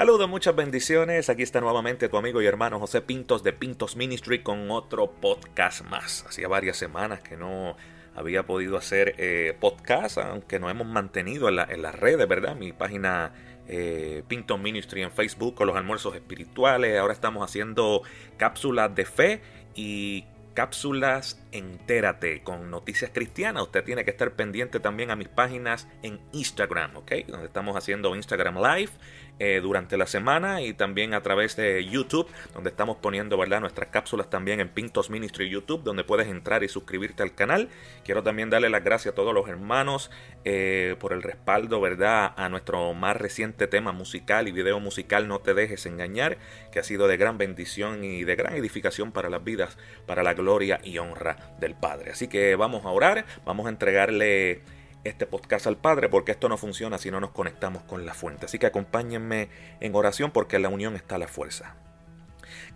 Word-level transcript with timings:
Saludos, 0.00 0.30
muchas 0.30 0.56
bendiciones. 0.56 1.28
Aquí 1.28 1.42
está 1.42 1.60
nuevamente 1.60 2.08
tu 2.08 2.16
amigo 2.16 2.40
y 2.40 2.46
hermano 2.46 2.80
José 2.80 3.02
Pintos 3.02 3.42
de 3.42 3.52
Pintos 3.52 3.96
Ministry 3.96 4.42
con 4.42 4.70
otro 4.70 5.10
podcast 5.10 5.84
más. 5.84 6.24
Hacía 6.26 6.48
varias 6.48 6.78
semanas 6.78 7.20
que 7.20 7.36
no 7.36 7.76
había 8.14 8.46
podido 8.46 8.78
hacer 8.78 9.14
eh, 9.18 9.54
podcast, 9.60 10.16
aunque 10.16 10.58
nos 10.58 10.70
hemos 10.70 10.86
mantenido 10.86 11.50
en, 11.50 11.82
las 11.82 11.94
redes, 11.94 12.26
¿verdad? 12.26 12.56
Mi 12.56 12.72
página 12.72 13.34
eh, 13.68 14.22
Pintos 14.26 14.58
Ministry 14.58 15.02
en 15.02 15.10
Facebook 15.10 15.54
con 15.54 15.66
los 15.66 15.76
almuerzos 15.76 16.14
espirituales. 16.14 16.98
Ahora 16.98 17.12
estamos 17.12 17.44
haciendo 17.44 18.00
cápsulas 18.38 18.94
de 18.94 19.04
fe 19.04 19.42
y 19.74 20.24
cápsulas 20.54 21.46
entérate 21.52 22.42
con 22.42 22.70
noticias 22.70 23.10
cristianas. 23.12 23.64
Usted 23.64 23.84
tiene 23.84 24.04
que 24.04 24.10
estar 24.10 24.32
pendiente 24.32 24.80
también 24.80 25.10
a 25.10 25.16
mis 25.16 25.28
páginas 25.28 25.88
en 26.02 26.20
Instagram, 26.32 26.96
¿ok? 26.96 27.12
Donde 27.28 27.46
estamos 27.46 27.76
haciendo 27.76 28.14
Instagram 28.14 28.56
Live 28.56 28.90
eh, 29.38 29.60
durante 29.62 29.96
la 29.96 30.06
semana 30.06 30.60
y 30.60 30.74
también 30.74 31.14
a 31.14 31.22
través 31.22 31.56
de 31.56 31.82
YouTube, 31.84 32.28
donde 32.52 32.68
estamos 32.68 32.98
poniendo 32.98 33.38
¿verdad? 33.38 33.60
nuestras 33.60 33.88
cápsulas 33.88 34.28
también 34.28 34.60
en 34.60 34.68
Pintos 34.68 35.08
Ministry 35.08 35.48
YouTube, 35.48 35.82
donde 35.82 36.04
puedes 36.04 36.28
entrar 36.28 36.62
y 36.62 36.68
suscribirte 36.68 37.22
al 37.22 37.34
canal. 37.34 37.70
Quiero 38.04 38.22
también 38.22 38.50
darle 38.50 38.68
las 38.68 38.84
gracias 38.84 39.12
a 39.12 39.14
todos 39.14 39.32
los 39.32 39.48
hermanos 39.48 40.10
eh, 40.44 40.94
por 41.00 41.14
el 41.14 41.22
respaldo 41.22 41.80
¿verdad? 41.80 42.34
a 42.36 42.48
nuestro 42.50 42.92
más 42.92 43.16
reciente 43.16 43.66
tema 43.66 43.92
musical 43.92 44.46
y 44.46 44.52
video 44.52 44.78
musical 44.78 45.26
No 45.26 45.40
te 45.40 45.54
dejes 45.54 45.86
engañar, 45.86 46.36
que 46.70 46.78
ha 46.78 46.84
sido 46.84 47.08
de 47.08 47.16
gran 47.16 47.38
bendición 47.38 48.04
y 48.04 48.24
de 48.24 48.36
gran 48.36 48.54
edificación 48.54 49.10
para 49.10 49.30
las 49.30 49.42
vidas, 49.42 49.78
para 50.06 50.22
la 50.22 50.34
gloria 50.34 50.80
y 50.84 50.98
honra 50.98 51.39
del 51.58 51.74
Padre. 51.74 52.12
Así 52.12 52.28
que 52.28 52.56
vamos 52.56 52.84
a 52.84 52.88
orar, 52.90 53.24
vamos 53.44 53.66
a 53.66 53.70
entregarle 53.70 54.62
este 55.04 55.26
podcast 55.26 55.66
al 55.66 55.76
Padre, 55.76 56.08
porque 56.08 56.32
esto 56.32 56.48
no 56.48 56.58
funciona 56.58 56.98
si 56.98 57.10
no 57.10 57.20
nos 57.20 57.30
conectamos 57.30 57.82
con 57.84 58.04
la 58.04 58.14
fuente. 58.14 58.46
Así 58.46 58.58
que 58.58 58.66
acompáñenme 58.66 59.48
en 59.80 59.94
oración 59.94 60.30
porque 60.30 60.56
en 60.56 60.62
la 60.62 60.68
unión 60.68 60.96
está 60.96 61.18
la 61.18 61.28
fuerza. 61.28 61.76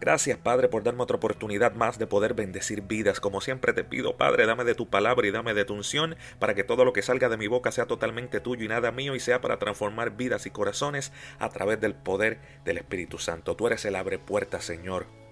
Gracias, 0.00 0.38
Padre, 0.38 0.68
por 0.68 0.82
darme 0.82 1.02
otra 1.02 1.16
oportunidad 1.16 1.74
más 1.74 1.98
de 1.98 2.06
poder 2.06 2.34
bendecir 2.34 2.82
vidas. 2.82 3.20
Como 3.20 3.40
siempre 3.40 3.72
te 3.72 3.84
pido, 3.84 4.16
Padre, 4.16 4.46
dame 4.46 4.64
de 4.64 4.74
tu 4.74 4.88
palabra 4.88 5.26
y 5.26 5.30
dame 5.30 5.54
de 5.54 5.64
tu 5.64 5.74
unción 5.74 6.16
para 6.38 6.54
que 6.54 6.64
todo 6.64 6.84
lo 6.84 6.92
que 6.92 7.02
salga 7.02 7.28
de 7.28 7.36
mi 7.36 7.46
boca 7.46 7.72
sea 7.72 7.86
totalmente 7.86 8.40
tuyo 8.40 8.64
y 8.64 8.68
nada 8.68 8.90
mío 8.90 9.14
y 9.14 9.20
sea 9.20 9.40
para 9.40 9.58
transformar 9.58 10.16
vidas 10.16 10.46
y 10.46 10.50
corazones 10.50 11.12
a 11.38 11.48
través 11.50 11.80
del 11.80 11.94
poder 11.94 12.40
del 12.64 12.78
Espíritu 12.78 13.18
Santo. 13.18 13.56
Tú 13.56 13.66
eres 13.66 13.84
el 13.84 13.96
abre 13.96 14.18
puerta, 14.18 14.60
Señor. 14.60 15.23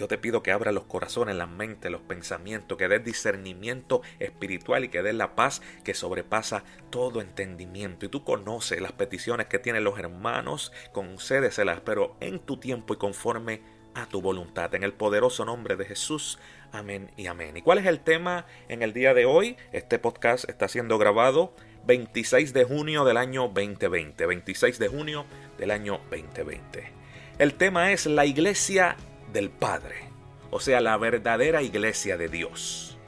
Yo 0.00 0.08
te 0.08 0.16
pido 0.16 0.42
que 0.42 0.50
abra 0.50 0.72
los 0.72 0.84
corazones, 0.84 1.36
la 1.36 1.46
mente, 1.46 1.90
los 1.90 2.00
pensamientos, 2.00 2.78
que 2.78 2.88
des 2.88 3.04
discernimiento 3.04 4.00
espiritual 4.18 4.82
y 4.82 4.88
que 4.88 5.02
des 5.02 5.14
la 5.14 5.36
paz 5.36 5.60
que 5.84 5.92
sobrepasa 5.92 6.64
todo 6.88 7.20
entendimiento. 7.20 8.06
Y 8.06 8.08
tú 8.08 8.24
conoces 8.24 8.80
las 8.80 8.92
peticiones 8.92 9.48
que 9.48 9.58
tienen 9.58 9.84
los 9.84 9.98
hermanos, 9.98 10.72
concédeselas, 10.92 11.80
pero 11.80 12.16
en 12.20 12.38
tu 12.38 12.56
tiempo 12.56 12.94
y 12.94 12.96
conforme 12.96 13.60
a 13.92 14.06
tu 14.06 14.22
voluntad. 14.22 14.74
En 14.74 14.84
el 14.84 14.94
poderoso 14.94 15.44
nombre 15.44 15.76
de 15.76 15.84
Jesús. 15.84 16.38
Amén 16.72 17.10
y 17.18 17.26
amén. 17.26 17.58
¿Y 17.58 17.60
cuál 17.60 17.76
es 17.76 17.84
el 17.84 18.00
tema 18.00 18.46
en 18.70 18.80
el 18.80 18.94
día 18.94 19.12
de 19.12 19.26
hoy? 19.26 19.58
Este 19.70 19.98
podcast 19.98 20.48
está 20.48 20.66
siendo 20.68 20.96
grabado 20.96 21.52
26 21.84 22.54
de 22.54 22.64
junio 22.64 23.04
del 23.04 23.18
año 23.18 23.48
2020. 23.48 24.24
26 24.24 24.78
de 24.78 24.88
junio 24.88 25.26
del 25.58 25.70
año 25.70 26.00
2020. 26.10 26.90
El 27.38 27.52
tema 27.52 27.92
es 27.92 28.06
la 28.06 28.24
iglesia 28.24 28.96
del 29.32 29.50
Padre, 29.50 30.10
o 30.50 30.60
sea, 30.60 30.80
la 30.80 30.96
verdadera 30.96 31.62
iglesia 31.62 32.16
de 32.16 32.28
Dios. 32.28 32.98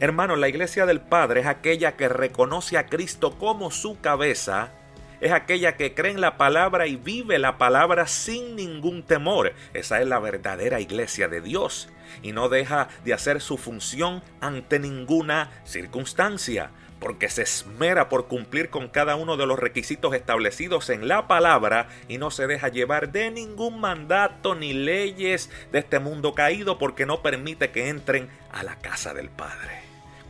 Hermanos, 0.00 0.38
la 0.38 0.48
iglesia 0.48 0.86
del 0.86 1.00
Padre 1.00 1.40
es 1.40 1.46
aquella 1.46 1.96
que 1.96 2.08
reconoce 2.08 2.76
a 2.76 2.86
Cristo 2.86 3.38
como 3.38 3.70
su 3.70 4.00
cabeza, 4.00 4.72
es 5.20 5.30
aquella 5.30 5.76
que 5.76 5.94
cree 5.94 6.10
en 6.10 6.20
la 6.20 6.36
palabra 6.36 6.88
y 6.88 6.96
vive 6.96 7.38
la 7.38 7.56
palabra 7.56 8.08
sin 8.08 8.56
ningún 8.56 9.04
temor. 9.04 9.52
Esa 9.72 10.00
es 10.00 10.08
la 10.08 10.18
verdadera 10.18 10.80
iglesia 10.80 11.28
de 11.28 11.40
Dios 11.40 11.88
y 12.22 12.32
no 12.32 12.48
deja 12.48 12.88
de 13.04 13.14
hacer 13.14 13.40
su 13.40 13.56
función 13.56 14.22
ante 14.40 14.80
ninguna 14.80 15.50
circunstancia 15.64 16.70
porque 17.02 17.28
se 17.28 17.42
esmera 17.42 18.08
por 18.08 18.28
cumplir 18.28 18.70
con 18.70 18.88
cada 18.88 19.16
uno 19.16 19.36
de 19.36 19.44
los 19.44 19.58
requisitos 19.58 20.14
establecidos 20.14 20.88
en 20.88 21.08
la 21.08 21.26
palabra 21.26 21.88
y 22.06 22.16
no 22.16 22.30
se 22.30 22.46
deja 22.46 22.68
llevar 22.68 23.10
de 23.10 23.32
ningún 23.32 23.80
mandato 23.80 24.54
ni 24.54 24.72
leyes 24.72 25.50
de 25.72 25.80
este 25.80 25.98
mundo 25.98 26.32
caído 26.36 26.78
porque 26.78 27.04
no 27.04 27.20
permite 27.20 27.72
que 27.72 27.88
entren 27.88 28.30
a 28.52 28.62
la 28.62 28.76
casa 28.76 29.14
del 29.14 29.30
Padre. 29.30 29.80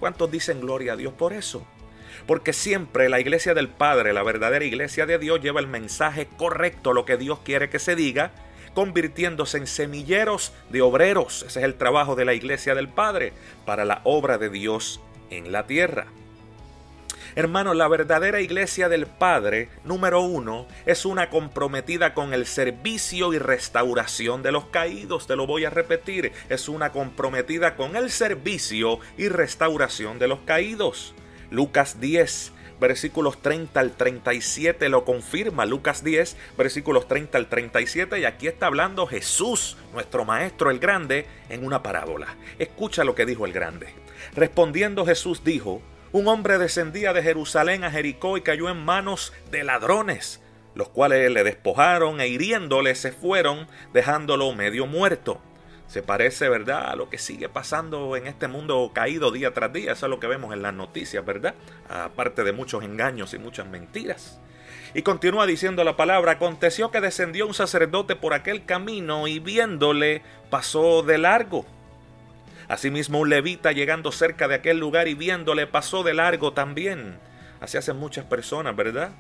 ¿Cuántos 0.01 0.31
dicen 0.31 0.63
gloria 0.63 0.95
a 0.95 0.97
Dios 0.97 1.13
por 1.13 1.35
eso? 1.35 1.67
Porque 2.27 2.55
siempre 2.55 3.11
la 3.11 3.21
iglesia 3.21 3.53
del 3.53 3.69
Padre, 3.69 4.15
la 4.15 4.23
verdadera 4.23 4.65
iglesia 4.65 5.05
de 5.05 5.19
Dios, 5.19 5.43
lleva 5.43 5.61
el 5.61 5.67
mensaje 5.67 6.27
correcto, 6.39 6.95
lo 6.95 7.05
que 7.05 7.19
Dios 7.19 7.41
quiere 7.45 7.69
que 7.69 7.81
se 7.81 7.97
diga, 7.97 8.31
convirtiéndose 8.73 9.59
en 9.59 9.67
semilleros 9.67 10.55
de 10.71 10.81
obreros. 10.81 11.45
Ese 11.47 11.59
es 11.59 11.67
el 11.67 11.75
trabajo 11.75 12.17
de 12.17 12.25
la 12.25 12.33
iglesia 12.33 12.75
del 12.75 12.89
Padre 12.89 13.35
para 13.67 13.85
la 13.85 14.01
obra 14.05 14.39
de 14.39 14.49
Dios 14.49 15.03
en 15.29 15.53
la 15.53 15.67
tierra. 15.67 16.07
Hermano, 17.35 17.73
la 17.73 17.89
verdadera 17.89 18.43
iglesia 18.43 18.91
del 18.91 19.07
Padre, 19.07 19.71
número 19.85 20.21
uno, 20.21 20.67
es 20.85 21.07
una 21.07 21.31
comprometida 21.31 22.13
con 22.13 22.35
el 22.35 22.45
servicio 22.45 23.33
y 23.33 23.39
restauración 23.39 24.43
de 24.43 24.53
los 24.53 24.67
caídos. 24.67 25.27
Te 25.27 25.35
lo 25.35 25.47
voy 25.47 25.65
a 25.65 25.71
repetir. 25.71 26.33
Es 26.51 26.69
una 26.69 26.93
comprometida 26.93 27.75
con 27.75 27.97
el 27.97 28.11
servicio 28.11 28.99
y 29.17 29.29
restauración 29.29 30.19
de 30.19 30.29
los 30.29 30.41
caídos. 30.41 31.15
Lucas 31.51 32.01
10, 32.01 32.53
versículos 32.79 33.41
30 33.41 33.81
al 33.81 33.93
37 33.93 34.91
lo 34.91 35.07
confirma. 35.07 35.65
Lucas 35.65 36.05
10, 36.05 36.37
versículos 36.59 37.09
30 37.09 37.39
al 37.39 37.47
37. 37.47 38.21
Y 38.21 38.25
aquí 38.27 38.47
está 38.47 38.67
hablando 38.67 39.07
Jesús, 39.07 39.79
nuestro 39.95 40.27
Maestro 40.27 40.71
el 40.71 40.81
Grande, 40.81 41.27
en 41.49 41.65
una 41.65 41.83
parábola. 41.83 42.37
Escucha 42.59 43.05
lo 43.05 43.15
que 43.15 43.25
dijo 43.25 43.47
el 43.47 43.55
Grande. 43.55 43.95
Respondiendo 44.35 45.07
Jesús 45.07 45.43
dijo, 45.45 45.81
un 46.13 46.29
hombre 46.29 46.59
descendía 46.59 47.13
de 47.13 47.23
Jerusalén 47.23 47.85
a 47.85 47.91
Jericó 47.91 48.37
y 48.37 48.43
cayó 48.43 48.69
en 48.69 48.85
manos 48.85 49.33
de 49.51 49.65
ladrones, 49.65 50.43
los 50.75 50.89
cuales 50.91 51.31
le 51.31 51.43
despojaron 51.43 52.21
e 52.21 52.29
hiriéndole 52.29 52.95
se 52.95 53.13
fueron, 53.13 53.67
dejándolo 53.95 54.53
medio 54.53 54.87
muerto. 54.87 55.41
Se 55.87 56.03
parece, 56.03 56.49
¿verdad?, 56.49 56.91
a 56.91 56.97
lo 56.97 57.11
que 57.11 57.19
sigue 57.19 57.49
pasando 57.49 58.17
en 58.17 58.27
este 58.27 58.49
mundo 58.49 58.93
caído 58.95 59.31
día 59.31 59.53
tras 59.53 59.73
día. 59.73 59.93
Eso 59.93 60.07
es 60.07 60.11
lo 60.11 60.21
que 60.21 60.27
vemos 60.27 60.55
en 60.55 60.63
las 60.63 60.73
noticias, 60.73 61.25
¿verdad? 61.25 61.55
Aparte 61.89 62.45
de 62.45 62.53
muchos 62.53 62.83
engaños 62.83 63.35
y 63.35 63.39
muchas 63.39 63.67
mentiras. 63.67 64.39
Y 64.95 65.03
continúa 65.03 65.47
diciendo 65.47 65.85
la 65.85 65.97
palabra, 65.97 66.33
aconteció 66.33 66.91
que 66.91 67.01
descendió 67.01 67.47
un 67.47 67.55
sacerdote 67.55 68.17
por 68.17 68.35
aquel 68.35 68.65
camino 68.65 69.27
y 69.27 69.39
viéndole 69.39 70.23
pasó 70.51 71.03
de 71.03 71.19
largo. 71.19 71.67
Asimismo, 72.73 73.21
un 73.21 73.29
levita 73.29 73.73
llegando 73.73 74.11
cerca 74.13 74.49
de 74.49 74.55
aquel 74.55 74.79
lugar 74.79 75.07
y 75.07 75.13
viéndole 75.13 75.67
pasó 75.67 76.03
de 76.03 76.15
largo 76.15 76.55
también. 76.55 77.19
Así 77.61 77.77
hacen 77.77 77.99
muchas 77.99 78.25
personas, 78.25 78.75
¿verdad? 78.75 79.11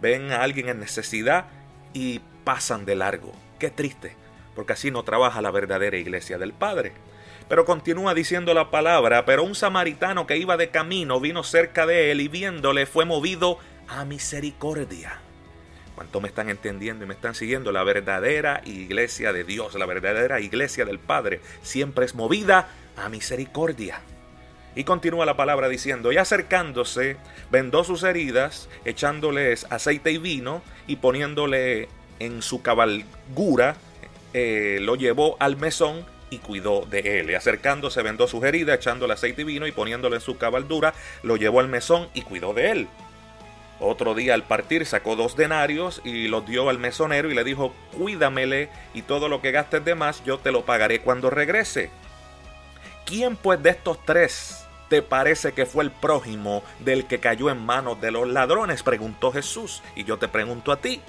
Ven 0.00 0.30
a 0.30 0.44
alguien 0.44 0.68
en 0.68 0.78
necesidad 0.78 1.46
y 1.92 2.20
pasan 2.44 2.84
de 2.84 2.94
largo. 2.94 3.32
Qué 3.58 3.68
triste, 3.68 4.14
porque 4.54 4.74
así 4.74 4.92
no 4.92 5.02
trabaja 5.02 5.42
la 5.42 5.50
verdadera 5.50 5.96
iglesia 5.96 6.38
del 6.38 6.52
Padre. 6.52 6.92
Pero 7.48 7.64
continúa 7.64 8.14
diciendo 8.14 8.54
la 8.54 8.70
palabra, 8.70 9.24
pero 9.24 9.42
un 9.42 9.56
samaritano 9.56 10.28
que 10.28 10.36
iba 10.36 10.56
de 10.56 10.70
camino 10.70 11.18
vino 11.18 11.42
cerca 11.42 11.86
de 11.86 12.12
él 12.12 12.20
y 12.20 12.28
viéndole 12.28 12.86
fue 12.86 13.06
movido 13.06 13.58
a 13.88 14.04
misericordia. 14.04 15.18
¿Cuánto 15.96 16.20
me 16.20 16.28
están 16.28 16.48
entendiendo 16.48 17.04
y 17.04 17.08
me 17.08 17.14
están 17.14 17.34
siguiendo? 17.34 17.72
La 17.72 17.82
verdadera 17.82 18.62
iglesia 18.64 19.32
de 19.32 19.42
Dios, 19.42 19.74
la 19.74 19.84
verdadera 19.84 20.40
iglesia 20.40 20.84
del 20.84 21.00
Padre, 21.00 21.40
siempre 21.60 22.04
es 22.04 22.14
movida 22.14 22.68
a 23.00 23.08
misericordia. 23.08 24.00
Y 24.74 24.84
continúa 24.84 25.26
la 25.26 25.36
palabra 25.36 25.68
diciendo, 25.68 26.12
y 26.12 26.16
acercándose, 26.16 27.16
vendó 27.50 27.82
sus 27.82 28.04
heridas, 28.04 28.68
echándoles 28.84 29.66
aceite 29.70 30.12
y 30.12 30.18
vino, 30.18 30.62
y 30.86 30.96
poniéndole 30.96 31.88
en 32.20 32.42
su 32.42 32.62
cabalgura, 32.62 33.76
eh, 34.32 34.78
lo 34.80 34.94
llevó 34.94 35.36
al 35.40 35.56
mesón 35.56 36.04
y 36.30 36.38
cuidó 36.38 36.86
de 36.86 37.20
él. 37.20 37.30
Y 37.30 37.34
acercándose, 37.34 38.02
vendó 38.02 38.28
sus 38.28 38.44
heridas, 38.44 38.78
echándole 38.78 39.14
aceite 39.14 39.42
y 39.42 39.44
vino, 39.44 39.66
y 39.66 39.72
poniéndole 39.72 40.16
en 40.16 40.22
su 40.22 40.38
cabaldura, 40.38 40.94
lo 41.24 41.36
llevó 41.36 41.58
al 41.60 41.68
mesón 41.68 42.08
y 42.14 42.22
cuidó 42.22 42.54
de 42.54 42.70
él. 42.70 42.88
Otro 43.80 44.14
día 44.14 44.34
al 44.34 44.44
partir 44.44 44.84
sacó 44.84 45.16
dos 45.16 45.36
denarios 45.36 46.02
y 46.04 46.28
los 46.28 46.46
dio 46.46 46.68
al 46.68 46.78
mesonero 46.78 47.30
y 47.30 47.34
le 47.34 47.44
dijo, 47.44 47.72
cuídamele 47.96 48.68
y 48.92 49.02
todo 49.02 49.30
lo 49.30 49.40
que 49.40 49.52
gastes 49.52 49.82
de 49.82 49.94
más 49.94 50.22
yo 50.22 50.38
te 50.38 50.52
lo 50.52 50.66
pagaré 50.66 51.00
cuando 51.00 51.30
regrese. 51.30 51.90
¿Quién 53.10 53.34
pues 53.34 53.60
de 53.60 53.70
estos 53.70 53.98
tres 54.04 54.64
te 54.88 55.02
parece 55.02 55.50
que 55.50 55.66
fue 55.66 55.82
el 55.82 55.90
prójimo 55.90 56.62
del 56.78 57.08
que 57.08 57.18
cayó 57.18 57.50
en 57.50 57.58
manos 57.58 58.00
de 58.00 58.12
los 58.12 58.28
ladrones? 58.28 58.84
preguntó 58.84 59.32
Jesús. 59.32 59.82
Y 59.96 60.04
yo 60.04 60.16
te 60.18 60.28
pregunto 60.28 60.70
a 60.70 60.76
ti. 60.76 61.00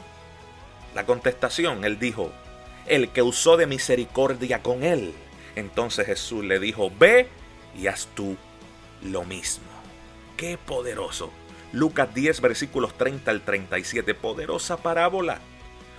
La 0.95 1.05
contestación, 1.05 1.85
él 1.85 1.99
dijo, 1.99 2.31
el 2.87 3.09
que 3.09 3.21
usó 3.21 3.55
de 3.55 3.67
misericordia 3.67 4.63
con 4.63 4.81
él. 4.81 5.13
Entonces 5.55 6.07
Jesús 6.07 6.43
le 6.43 6.59
dijo, 6.59 6.91
ve 6.97 7.27
y 7.77 7.85
haz 7.85 8.07
tú 8.15 8.35
lo 9.03 9.23
mismo. 9.23 9.67
Qué 10.37 10.57
poderoso. 10.57 11.29
Lucas 11.71 12.11
10 12.15 12.41
versículos 12.41 12.97
30 12.97 13.29
al 13.29 13.41
37, 13.41 14.15
poderosa 14.15 14.77
parábola. 14.77 15.37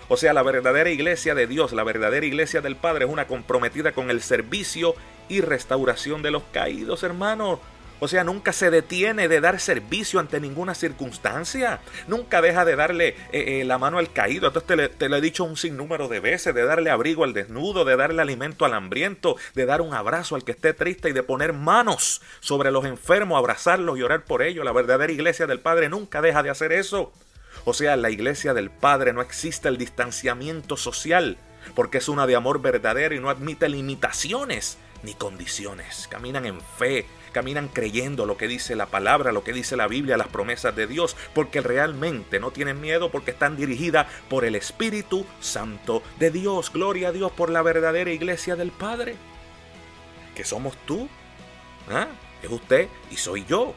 O 0.09 0.17
sea, 0.17 0.33
la 0.33 0.43
verdadera 0.43 0.91
iglesia 0.91 1.37
de 1.37 1.47
Dios, 1.47 1.73
la 1.73 1.85
verdadera 1.85 2.27
iglesia 2.27 2.61
del 2.61 2.75
Padre 2.75 3.05
es 3.05 3.11
una 3.11 3.29
comprometida 3.29 3.93
con 3.93 4.11
el 4.11 4.21
servicio 4.21 4.97
y 5.29 5.41
restauración 5.41 6.23
de 6.23 6.31
los 6.31 6.43
caídos, 6.53 7.03
hermano. 7.03 7.61
O 8.05 8.09
sea, 8.09 8.25
nunca 8.25 8.53
se 8.53 8.73
detiene 8.73 9.29
de 9.29 9.41
dar 9.41 9.61
servicio 9.61 10.19
ante 10.19 10.41
ninguna 10.41 10.75
circunstancia. 10.75 11.79
Nunca 12.09 12.43
deja 12.43 12.65
de 12.65 12.75
darle 12.75 13.11
eh, 13.31 13.61
eh, 13.61 13.65
la 13.65 13.79
mano 13.79 13.99
al 13.99 14.13
caído. 14.13 14.49
Entonces 14.49 14.77
te, 14.77 14.89
te 14.89 15.09
lo 15.09 15.15
he 15.15 15.21
dicho 15.21 15.45
un 15.45 15.57
sinnúmero 15.57 16.09
de 16.09 16.19
veces, 16.19 16.53
de 16.53 16.65
darle 16.65 16.91
abrigo 16.91 17.23
al 17.23 17.33
desnudo, 17.33 17.85
de 17.85 17.95
darle 17.95 18.21
alimento 18.21 18.65
al 18.65 18.75
hambriento, 18.75 19.37
de 19.55 19.67
dar 19.67 19.81
un 19.81 19.95
abrazo 19.95 20.35
al 20.35 20.43
que 20.43 20.51
esté 20.51 20.75
triste 20.75 21.11
y 21.11 21.13
de 21.13 21.23
poner 21.23 21.53
manos 21.53 22.23
sobre 22.41 22.73
los 22.73 22.87
enfermos, 22.87 23.39
abrazarlos 23.39 23.97
y 23.97 24.03
orar 24.03 24.25
por 24.25 24.43
ellos. 24.43 24.65
La 24.65 24.73
verdadera 24.73 25.13
iglesia 25.13 25.47
del 25.47 25.61
Padre 25.61 25.89
nunca 25.89 26.21
deja 26.21 26.43
de 26.43 26.51
hacer 26.51 26.73
eso. 26.73 27.13
O 27.65 27.73
sea, 27.73 27.95
la 27.95 28.11
iglesia 28.11 28.53
del 28.53 28.71
Padre 28.71 29.13
no 29.13 29.23
existe 29.23 29.69
el 29.69 29.79
distanciamiento 29.79 30.77
social, 30.77 31.39
porque 31.77 31.99
es 31.99 32.09
una 32.09 32.27
de 32.27 32.35
amor 32.35 32.61
verdadero 32.61 33.15
y 33.15 33.21
no 33.21 33.31
admite 33.31 33.69
limitaciones 33.69 34.77
ni 35.03 35.15
condiciones. 35.15 36.09
Caminan 36.09 36.47
en 36.47 36.61
fe, 36.61 37.07
caminan 37.33 37.69
creyendo 37.69 38.27
lo 38.27 38.37
que 38.37 38.49
dice 38.49 38.77
la 38.77 38.87
palabra, 38.87 39.33
lo 39.33 39.45
que 39.45 39.53
dice 39.53 39.77
la 39.77 39.89
Biblia, 39.89 40.17
las 40.17 40.29
promesas 40.29 40.75
de 40.77 40.87
Dios, 40.87 41.17
porque 41.35 41.61
realmente 41.61 42.41
no 42.41 42.51
tienen 42.51 42.81
miedo 42.81 43.11
porque 43.11 43.33
están 43.33 43.57
dirigidas 43.57 44.07
por 44.29 44.45
el 44.45 44.55
Espíritu 44.55 45.27
Santo 45.41 46.03
de 46.19 46.31
Dios. 46.31 46.73
Gloria 46.73 47.09
a 47.09 47.13
Dios 47.13 47.33
por 47.33 47.51
la 47.51 47.63
verdadera 47.63 48.11
iglesia 48.13 48.57
del 48.57 48.71
Padre. 48.71 49.17
Que 50.35 50.45
somos 50.45 50.77
tú, 50.87 51.09
¿Ah? 51.91 52.09
es 52.43 52.51
usted 52.51 52.89
y 53.11 53.17
soy 53.17 53.45
yo. 53.45 53.75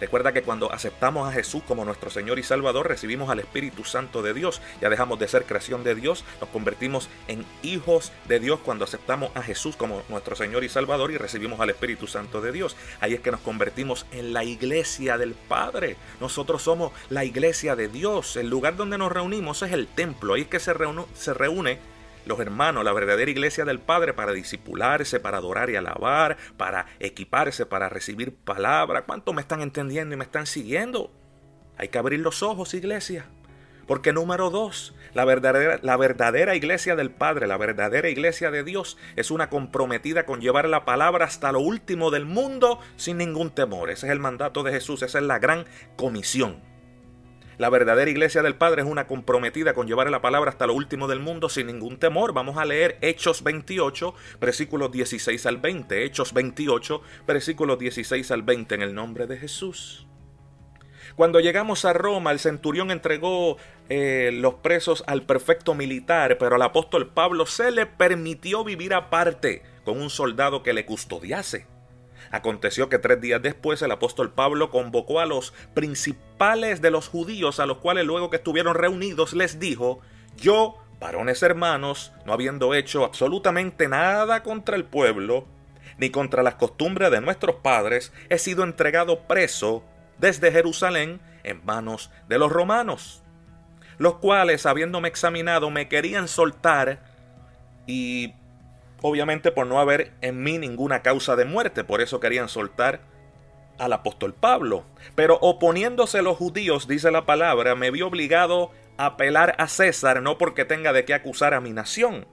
Recuerda 0.00 0.32
que 0.32 0.42
cuando 0.42 0.72
aceptamos 0.72 1.28
a 1.28 1.32
Jesús 1.32 1.62
como 1.66 1.84
nuestro 1.84 2.10
Señor 2.10 2.38
y 2.38 2.42
Salvador, 2.42 2.88
recibimos 2.88 3.30
al 3.30 3.40
Espíritu 3.40 3.84
Santo 3.84 4.22
de 4.22 4.34
Dios. 4.34 4.60
Ya 4.80 4.88
dejamos 4.88 5.18
de 5.18 5.28
ser 5.28 5.44
creación 5.44 5.84
de 5.84 5.94
Dios, 5.94 6.24
nos 6.40 6.50
convertimos 6.50 7.08
en 7.26 7.44
hijos 7.62 8.12
de 8.28 8.40
Dios 8.40 8.60
cuando 8.64 8.84
aceptamos 8.84 9.30
a 9.34 9.42
Jesús 9.42 9.76
como 9.76 10.02
nuestro 10.08 10.36
Señor 10.36 10.64
y 10.64 10.68
Salvador 10.68 11.10
y 11.10 11.16
recibimos 11.16 11.60
al 11.60 11.70
Espíritu 11.70 12.06
Santo 12.06 12.40
de 12.40 12.52
Dios. 12.52 12.76
Ahí 13.00 13.14
es 13.14 13.20
que 13.20 13.30
nos 13.30 13.40
convertimos 13.40 14.06
en 14.12 14.32
la 14.32 14.44
iglesia 14.44 15.18
del 15.18 15.34
Padre. 15.34 15.96
Nosotros 16.20 16.62
somos 16.62 16.92
la 17.08 17.24
iglesia 17.24 17.76
de 17.76 17.88
Dios. 17.88 18.36
El 18.36 18.48
lugar 18.48 18.76
donde 18.76 18.98
nos 18.98 19.12
reunimos 19.12 19.62
es 19.62 19.72
el 19.72 19.88
templo. 19.88 20.34
Ahí 20.34 20.42
es 20.42 20.48
que 20.48 20.60
se 20.60 20.74
reúne, 20.74 21.04
se 21.14 21.34
reúne 21.34 21.78
los 22.26 22.40
hermanos, 22.40 22.84
la 22.84 22.92
verdadera 22.92 23.30
iglesia 23.30 23.64
del 23.64 23.78
Padre, 23.78 24.14
para 24.14 24.32
disipularse, 24.32 25.20
para 25.20 25.38
adorar 25.38 25.70
y 25.70 25.76
alabar, 25.76 26.36
para 26.56 26.86
equiparse, 27.00 27.66
para 27.66 27.88
recibir 27.88 28.34
palabra. 28.34 29.02
¿Cuánto 29.02 29.32
me 29.32 29.40
están 29.40 29.62
entendiendo 29.62 30.14
y 30.14 30.18
me 30.18 30.24
están 30.24 30.46
siguiendo? 30.46 31.10
Hay 31.76 31.88
que 31.88 31.98
abrir 31.98 32.20
los 32.20 32.42
ojos, 32.42 32.74
iglesia. 32.74 33.26
Porque 33.86 34.12
número 34.12 34.50
dos, 34.50 34.94
la 35.14 35.24
verdadera, 35.24 35.78
la 35.80 35.96
verdadera 35.96 36.54
iglesia 36.54 36.94
del 36.94 37.10
Padre, 37.10 37.46
la 37.46 37.56
verdadera 37.56 38.10
iglesia 38.10 38.50
de 38.50 38.62
Dios, 38.62 38.98
es 39.16 39.30
una 39.30 39.48
comprometida 39.48 40.26
con 40.26 40.42
llevar 40.42 40.68
la 40.68 40.84
palabra 40.84 41.24
hasta 41.24 41.52
lo 41.52 41.60
último 41.60 42.10
del 42.10 42.26
mundo 42.26 42.80
sin 42.96 43.16
ningún 43.16 43.50
temor. 43.50 43.88
Ese 43.88 44.06
es 44.06 44.12
el 44.12 44.20
mandato 44.20 44.62
de 44.62 44.72
Jesús, 44.72 45.02
esa 45.02 45.18
es 45.18 45.24
la 45.24 45.38
gran 45.38 45.64
comisión. 45.96 46.60
La 47.58 47.70
verdadera 47.70 48.08
iglesia 48.08 48.40
del 48.44 48.54
Padre 48.54 48.82
es 48.82 48.88
una 48.88 49.08
comprometida 49.08 49.74
con 49.74 49.88
llevar 49.88 50.08
la 50.10 50.22
palabra 50.22 50.48
hasta 50.48 50.68
lo 50.68 50.74
último 50.74 51.08
del 51.08 51.18
mundo 51.18 51.48
sin 51.48 51.66
ningún 51.66 51.98
temor. 51.98 52.32
Vamos 52.32 52.56
a 52.56 52.64
leer 52.64 52.98
Hechos 53.00 53.42
28, 53.42 54.14
versículos 54.40 54.92
16 54.92 55.44
al 55.44 55.56
20. 55.56 56.04
Hechos 56.04 56.32
28, 56.32 57.02
versículos 57.26 57.76
16 57.80 58.30
al 58.30 58.42
20 58.42 58.76
en 58.76 58.82
el 58.82 58.94
nombre 58.94 59.26
de 59.26 59.38
Jesús. 59.38 60.06
Cuando 61.16 61.40
llegamos 61.40 61.84
a 61.84 61.92
Roma, 61.92 62.30
el 62.30 62.38
centurión 62.38 62.92
entregó 62.92 63.56
eh, 63.88 64.30
los 64.32 64.54
presos 64.54 65.02
al 65.08 65.22
perfecto 65.22 65.74
militar, 65.74 66.38
pero 66.38 66.54
al 66.54 66.62
apóstol 66.62 67.08
Pablo 67.12 67.44
se 67.44 67.72
le 67.72 67.86
permitió 67.86 68.62
vivir 68.62 68.94
aparte 68.94 69.64
con 69.84 70.00
un 70.00 70.10
soldado 70.10 70.62
que 70.62 70.72
le 70.72 70.86
custodiase. 70.86 71.66
Aconteció 72.30 72.88
que 72.88 72.98
tres 72.98 73.20
días 73.20 73.42
después 73.42 73.80
el 73.82 73.90
apóstol 73.90 74.32
Pablo 74.32 74.70
convocó 74.70 75.20
a 75.20 75.26
los 75.26 75.52
principales 75.74 76.80
de 76.80 76.90
los 76.90 77.08
judíos, 77.08 77.60
a 77.60 77.66
los 77.66 77.78
cuales 77.78 78.04
luego 78.04 78.30
que 78.30 78.36
estuvieron 78.36 78.74
reunidos 78.74 79.32
les 79.32 79.58
dijo, 79.58 80.00
yo, 80.36 80.76
varones 81.00 81.42
hermanos, 81.42 82.12
no 82.26 82.32
habiendo 82.32 82.74
hecho 82.74 83.04
absolutamente 83.04 83.88
nada 83.88 84.42
contra 84.42 84.76
el 84.76 84.84
pueblo, 84.84 85.46
ni 85.98 86.10
contra 86.10 86.42
las 86.42 86.54
costumbres 86.54 87.10
de 87.10 87.20
nuestros 87.20 87.56
padres, 87.56 88.12
he 88.28 88.38
sido 88.38 88.62
entregado 88.62 89.26
preso 89.26 89.82
desde 90.18 90.52
Jerusalén 90.52 91.20
en 91.42 91.64
manos 91.64 92.10
de 92.28 92.38
los 92.38 92.52
romanos, 92.52 93.22
los 93.98 94.16
cuales, 94.16 94.66
habiéndome 94.66 95.08
examinado, 95.08 95.70
me 95.70 95.88
querían 95.88 96.28
soltar 96.28 97.00
y 97.86 98.34
obviamente 99.02 99.52
por 99.52 99.66
no 99.66 99.80
haber 99.80 100.12
en 100.20 100.42
mí 100.42 100.58
ninguna 100.58 101.02
causa 101.02 101.36
de 101.36 101.44
muerte, 101.44 101.84
por 101.84 102.00
eso 102.00 102.20
querían 102.20 102.48
soltar 102.48 103.00
al 103.78 103.92
apóstol 103.92 104.34
Pablo. 104.34 104.84
Pero 105.14 105.38
oponiéndose 105.40 106.22
los 106.22 106.36
judíos, 106.36 106.88
dice 106.88 107.10
la 107.10 107.26
palabra, 107.26 107.74
me 107.74 107.90
vi 107.90 108.02
obligado 108.02 108.70
a 108.96 109.06
apelar 109.06 109.54
a 109.58 109.68
César, 109.68 110.22
no 110.22 110.38
porque 110.38 110.64
tenga 110.64 110.92
de 110.92 111.04
qué 111.04 111.14
acusar 111.14 111.54
a 111.54 111.60
mi 111.60 111.72
nación. 111.72 112.26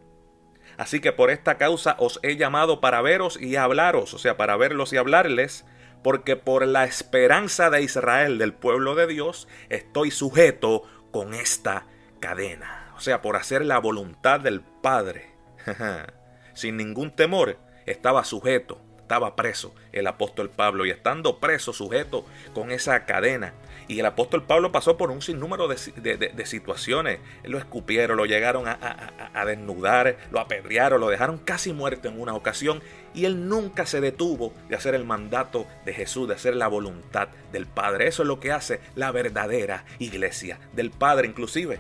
Así 0.77 0.99
que 0.99 1.13
por 1.13 1.29
esta 1.29 1.57
causa 1.57 1.95
os 1.99 2.19
he 2.21 2.35
llamado 2.35 2.81
para 2.81 3.01
veros 3.01 3.39
y 3.39 3.55
hablaros, 3.55 4.13
o 4.13 4.17
sea, 4.17 4.35
para 4.35 4.57
verlos 4.57 4.91
y 4.91 4.97
hablarles, 4.97 5.65
porque 6.03 6.35
por 6.35 6.67
la 6.67 6.83
esperanza 6.83 7.69
de 7.69 7.81
Israel, 7.81 8.37
del 8.37 8.53
pueblo 8.53 8.95
de 8.95 9.07
Dios, 9.07 9.47
estoy 9.69 10.11
sujeto 10.11 10.83
con 11.11 11.33
esta 11.33 11.85
cadena. 12.19 12.93
O 12.97 12.99
sea, 12.99 13.21
por 13.21 13.37
hacer 13.37 13.65
la 13.65 13.79
voluntad 13.79 14.39
del 14.39 14.61
Padre. 14.61 15.31
sin 16.55 16.77
ningún 16.77 17.11
temor, 17.11 17.59
estaba 17.85 18.23
sujeto, 18.23 18.81
estaba 18.97 19.35
preso 19.35 19.75
el 19.91 20.07
apóstol 20.07 20.49
Pablo 20.49 20.83
y 20.83 20.89
estando 20.89 21.39
preso, 21.39 21.73
sujeto 21.73 22.25
con 22.55 22.71
esa 22.71 23.05
cadena. 23.05 23.53
Y 23.87 23.99
el 23.99 24.05
apóstol 24.07 24.41
Pablo 24.41 24.71
pasó 24.71 24.97
por 24.97 25.11
un 25.11 25.21
sinnúmero 25.21 25.67
de, 25.67 26.45
situaciones. 26.45 27.19
Lo 27.43 27.59
escupieron, 27.59 28.17
lo 28.17 28.25
llegaron 28.25 28.65
a, 28.67 29.45
desnudar, 29.45 30.17
lo 30.31 30.39
apedrearon, 30.39 30.99
lo 30.99 31.09
dejaron 31.09 31.37
casi 31.37 31.71
muerto 31.71 32.07
en 32.07 32.19
una 32.19 32.33
ocasión. 32.33 32.81
Y 33.13 33.25
él 33.25 33.47
nunca 33.47 33.85
se 33.85 34.01
detuvo 34.01 34.53
de 34.69 34.75
hacer 34.75 34.95
el 34.95 35.05
mandato 35.05 35.67
de 35.85 35.93
Jesús, 35.93 36.27
de 36.27 36.33
hacer 36.33 36.55
la 36.55 36.67
voluntad 36.67 37.27
del 37.51 37.67
Padre. 37.67 38.07
Eso 38.07 38.23
es 38.23 38.27
lo 38.27 38.39
que 38.39 38.51
hace 38.51 38.79
la 38.95 39.11
verdadera 39.11 39.85
iglesia 39.99 40.59
del 40.73 40.89
Padre. 40.89 41.27
Inclusive 41.27 41.79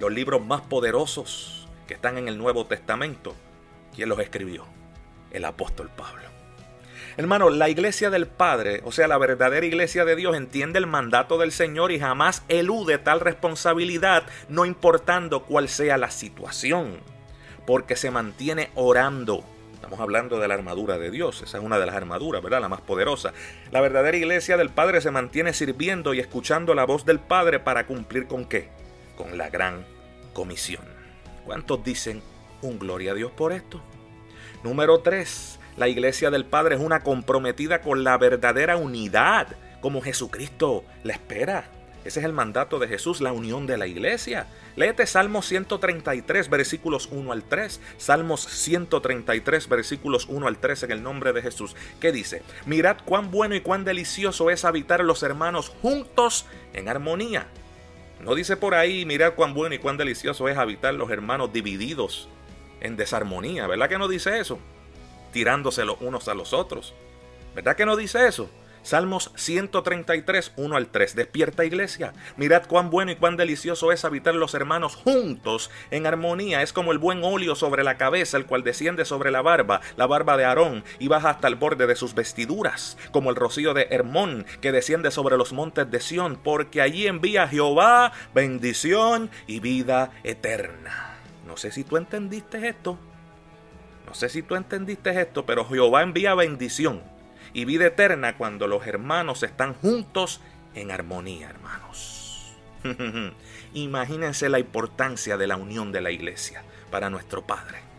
los 0.00 0.10
libros 0.10 0.44
más 0.44 0.62
poderosos 0.62 1.68
que 1.86 1.94
están 1.94 2.18
en 2.18 2.26
el 2.26 2.38
Nuevo 2.38 2.66
Testamento 2.66 3.36
¿Quién 3.94 4.08
los 4.08 4.18
escribió? 4.18 4.64
El 5.30 5.44
apóstol 5.44 5.90
Pablo. 5.96 6.30
Hermano, 7.16 7.50
la 7.50 7.68
iglesia 7.68 8.08
del 8.08 8.26
Padre, 8.26 8.80
o 8.84 8.92
sea, 8.92 9.08
la 9.08 9.18
verdadera 9.18 9.66
iglesia 9.66 10.04
de 10.04 10.16
Dios, 10.16 10.36
entiende 10.36 10.78
el 10.78 10.86
mandato 10.86 11.38
del 11.38 11.52
Señor 11.52 11.92
y 11.92 11.98
jamás 11.98 12.44
elude 12.48 12.98
tal 12.98 13.20
responsabilidad, 13.20 14.24
no 14.48 14.64
importando 14.64 15.42
cuál 15.42 15.68
sea 15.68 15.98
la 15.98 16.10
situación, 16.10 17.00
porque 17.66 17.96
se 17.96 18.10
mantiene 18.10 18.70
orando. 18.74 19.44
Estamos 19.74 20.00
hablando 20.00 20.38
de 20.38 20.46
la 20.46 20.54
armadura 20.54 20.98
de 20.98 21.10
Dios, 21.10 21.42
esa 21.42 21.58
es 21.58 21.64
una 21.64 21.78
de 21.78 21.86
las 21.86 21.96
armaduras, 21.96 22.42
¿verdad? 22.42 22.60
La 22.60 22.68
más 22.68 22.80
poderosa. 22.80 23.32
La 23.72 23.80
verdadera 23.80 24.16
iglesia 24.16 24.56
del 24.56 24.70
Padre 24.70 25.00
se 25.00 25.10
mantiene 25.10 25.52
sirviendo 25.52 26.14
y 26.14 26.20
escuchando 26.20 26.74
la 26.74 26.84
voz 26.84 27.04
del 27.04 27.18
Padre 27.18 27.58
para 27.58 27.86
cumplir 27.86 28.28
con 28.28 28.44
qué? 28.44 28.68
Con 29.16 29.36
la 29.36 29.50
gran 29.50 29.84
comisión. 30.32 30.84
¿Cuántos 31.44 31.82
dicen 31.82 32.22
un 32.62 32.78
gloria 32.78 33.12
a 33.12 33.14
Dios 33.14 33.30
por 33.32 33.52
esto. 33.52 33.80
Número 34.62 35.00
3. 35.00 35.58
La 35.76 35.88
iglesia 35.88 36.30
del 36.30 36.44
Padre 36.44 36.74
es 36.74 36.80
una 36.80 37.00
comprometida 37.00 37.80
con 37.80 38.04
la 38.04 38.18
verdadera 38.18 38.76
unidad, 38.76 39.48
como 39.80 40.02
Jesucristo 40.02 40.84
la 41.04 41.14
espera. 41.14 41.70
Ese 42.04 42.20
es 42.20 42.26
el 42.26 42.32
mandato 42.32 42.78
de 42.78 42.88
Jesús, 42.88 43.20
la 43.20 43.32
unión 43.32 43.66
de 43.66 43.76
la 43.76 43.86
iglesia. 43.86 44.46
Léete 44.76 45.06
Salmos 45.06 45.46
133, 45.46 46.48
versículos 46.48 47.08
1 47.10 47.32
al 47.32 47.44
3. 47.44 47.80
Salmos 47.98 48.42
133, 48.42 49.68
versículos 49.68 50.26
1 50.28 50.46
al 50.46 50.58
3 50.58 50.84
en 50.84 50.90
el 50.92 51.02
nombre 51.02 51.32
de 51.32 51.42
Jesús. 51.42 51.76
¿Qué 52.00 52.10
dice? 52.10 52.42
Mirad 52.64 52.98
cuán 53.04 53.30
bueno 53.30 53.54
y 53.54 53.60
cuán 53.60 53.84
delicioso 53.84 54.50
es 54.50 54.64
habitar 54.64 55.04
los 55.04 55.22
hermanos 55.22 55.68
juntos 55.82 56.46
en 56.72 56.88
armonía. 56.88 57.48
No 58.20 58.34
dice 58.34 58.56
por 58.56 58.74
ahí, 58.74 59.04
mirad 59.04 59.34
cuán 59.34 59.52
bueno 59.52 59.74
y 59.74 59.78
cuán 59.78 59.96
delicioso 59.98 60.48
es 60.48 60.56
habitar 60.56 60.94
los 60.94 61.10
hermanos 61.10 61.52
divididos 61.52 62.28
en 62.80 62.96
desarmonía. 62.96 63.66
¿Verdad 63.66 63.88
que 63.88 63.98
no 63.98 64.08
dice 64.08 64.38
eso? 64.38 64.58
Tirándose 65.32 65.84
los 65.84 66.00
unos 66.00 66.28
a 66.28 66.34
los 66.34 66.52
otros. 66.52 66.94
¿Verdad 67.54 67.76
que 67.76 67.86
no 67.86 67.96
dice 67.96 68.26
eso? 68.26 68.50
Salmos 68.82 69.30
133, 69.36 70.52
1 70.56 70.76
al 70.76 70.88
3. 70.88 71.14
Despierta 71.14 71.64
iglesia. 71.64 72.12
Mirad 72.36 72.66
cuán 72.66 72.90
bueno 72.90 73.12
y 73.12 73.16
cuán 73.16 73.36
delicioso 73.36 73.92
es 73.92 74.04
habitar 74.04 74.34
los 74.34 74.54
hermanos 74.54 74.96
juntos 74.96 75.70
en 75.90 76.06
armonía. 76.06 76.62
Es 76.62 76.72
como 76.72 76.92
el 76.92 76.98
buen 76.98 77.22
óleo 77.22 77.54
sobre 77.54 77.84
la 77.84 77.98
cabeza, 77.98 78.36
el 78.36 78.46
cual 78.46 78.64
desciende 78.64 79.04
sobre 79.04 79.30
la 79.30 79.42
barba, 79.42 79.80
la 79.96 80.06
barba 80.06 80.36
de 80.36 80.44
Aarón, 80.44 80.84
y 80.98 81.08
baja 81.08 81.30
hasta 81.30 81.48
el 81.48 81.56
borde 81.56 81.86
de 81.86 81.96
sus 81.96 82.14
vestiduras, 82.14 82.96
como 83.12 83.30
el 83.30 83.36
rocío 83.36 83.74
de 83.74 83.88
Hermón, 83.90 84.46
que 84.60 84.72
desciende 84.72 85.10
sobre 85.10 85.36
los 85.36 85.52
montes 85.52 85.90
de 85.90 86.00
Sión, 86.00 86.38
porque 86.42 86.80
allí 86.80 87.06
envía 87.06 87.48
Jehová 87.48 88.12
bendición 88.34 89.30
y 89.46 89.60
vida 89.60 90.10
eterna. 90.24 91.09
No 91.50 91.56
sé 91.56 91.72
si 91.72 91.82
tú 91.82 91.96
entendiste 91.96 92.68
esto. 92.68 92.96
No 94.06 94.14
sé 94.14 94.28
si 94.28 94.40
tú 94.40 94.54
entendiste 94.54 95.20
esto, 95.20 95.44
pero 95.44 95.64
Jehová 95.64 96.02
envía 96.02 96.36
bendición 96.36 97.02
y 97.52 97.64
vida 97.64 97.86
eterna 97.86 98.36
cuando 98.36 98.68
los 98.68 98.86
hermanos 98.86 99.42
están 99.42 99.74
juntos 99.74 100.40
en 100.76 100.92
armonía, 100.92 101.50
hermanos. 101.50 102.54
Imagínense 103.74 104.48
la 104.48 104.60
importancia 104.60 105.36
de 105.36 105.48
la 105.48 105.56
unión 105.56 105.90
de 105.90 106.00
la 106.00 106.12
iglesia 106.12 106.62
para 106.88 107.10
nuestro 107.10 107.44
Padre. 107.44 107.89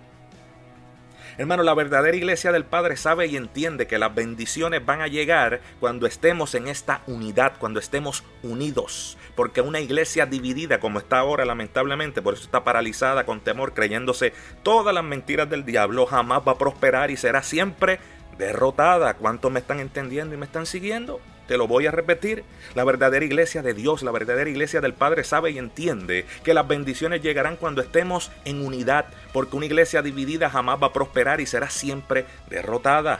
Hermano, 1.41 1.63
la 1.63 1.74
verdadera 1.74 2.15
iglesia 2.15 2.51
del 2.51 2.65
Padre 2.65 2.95
sabe 2.98 3.25
y 3.25 3.36
entiende 3.36 3.88
que 3.88 3.98
las 3.98 4.13
bendiciones 4.13 4.86
van 4.86 5.01
a 5.01 5.07
llegar 5.07 5.60
cuando 5.79 6.05
estemos 6.05 6.53
en 6.53 6.67
esta 6.67 7.01
unidad, 7.07 7.53
cuando 7.57 7.79
estemos 7.79 8.24
unidos. 8.43 9.17
Porque 9.36 9.62
una 9.62 9.79
iglesia 9.79 10.27
dividida 10.27 10.79
como 10.79 11.00
está 11.00 11.17
ahora 11.17 11.43
lamentablemente, 11.43 12.21
por 12.21 12.36
eso 12.36 12.43
está 12.43 12.63
paralizada 12.63 13.25
con 13.25 13.39
temor, 13.39 13.74
creyéndose 13.74 14.33
todas 14.62 14.93
las 14.93 15.03
mentiras 15.03 15.50
del 15.50 15.65
diablo, 15.65 16.05
jamás 16.05 16.43
va 16.48 16.51
a 16.51 16.57
prosperar 16.60 17.10
y 17.10 17.17
será 17.17 17.41
siempre 17.41 18.00
derrotada. 18.38 19.15
¿Cuántos 19.15 19.51
me 19.51 19.62
están 19.62 19.79
entendiendo 19.79 20.36
y 20.36 20.38
me 20.38 20.45
están 20.45 20.67
siguiendo? 20.67 21.21
Te 21.51 21.58
lo 21.58 21.67
voy 21.67 21.86
a 21.86 21.91
repetir. 21.91 22.46
La 22.75 22.86
verdadera 22.86 23.25
iglesia 23.25 23.62
de 23.62 23.74
Dios, 23.74 24.03
la 24.03 24.12
verdadera 24.12 24.50
iglesia 24.50 24.79
del 24.79 24.93
Padre 24.93 25.25
sabe 25.25 25.51
y 25.51 25.58
entiende 25.58 26.25
que 26.46 26.53
las 26.53 26.65
bendiciones 26.65 27.22
llegarán 27.22 27.58
cuando 27.58 27.81
estemos 27.81 28.31
en 28.46 28.65
unidad, 28.65 29.08
porque 29.34 29.58
una 29.58 29.65
iglesia 29.65 30.01
dividida 30.01 30.50
jamás 30.50 30.81
va 30.81 30.88
a 30.88 30.93
prosperar 30.93 31.41
y 31.41 31.46
será 31.46 31.70
siempre 31.70 32.25
derrotada. 32.50 33.20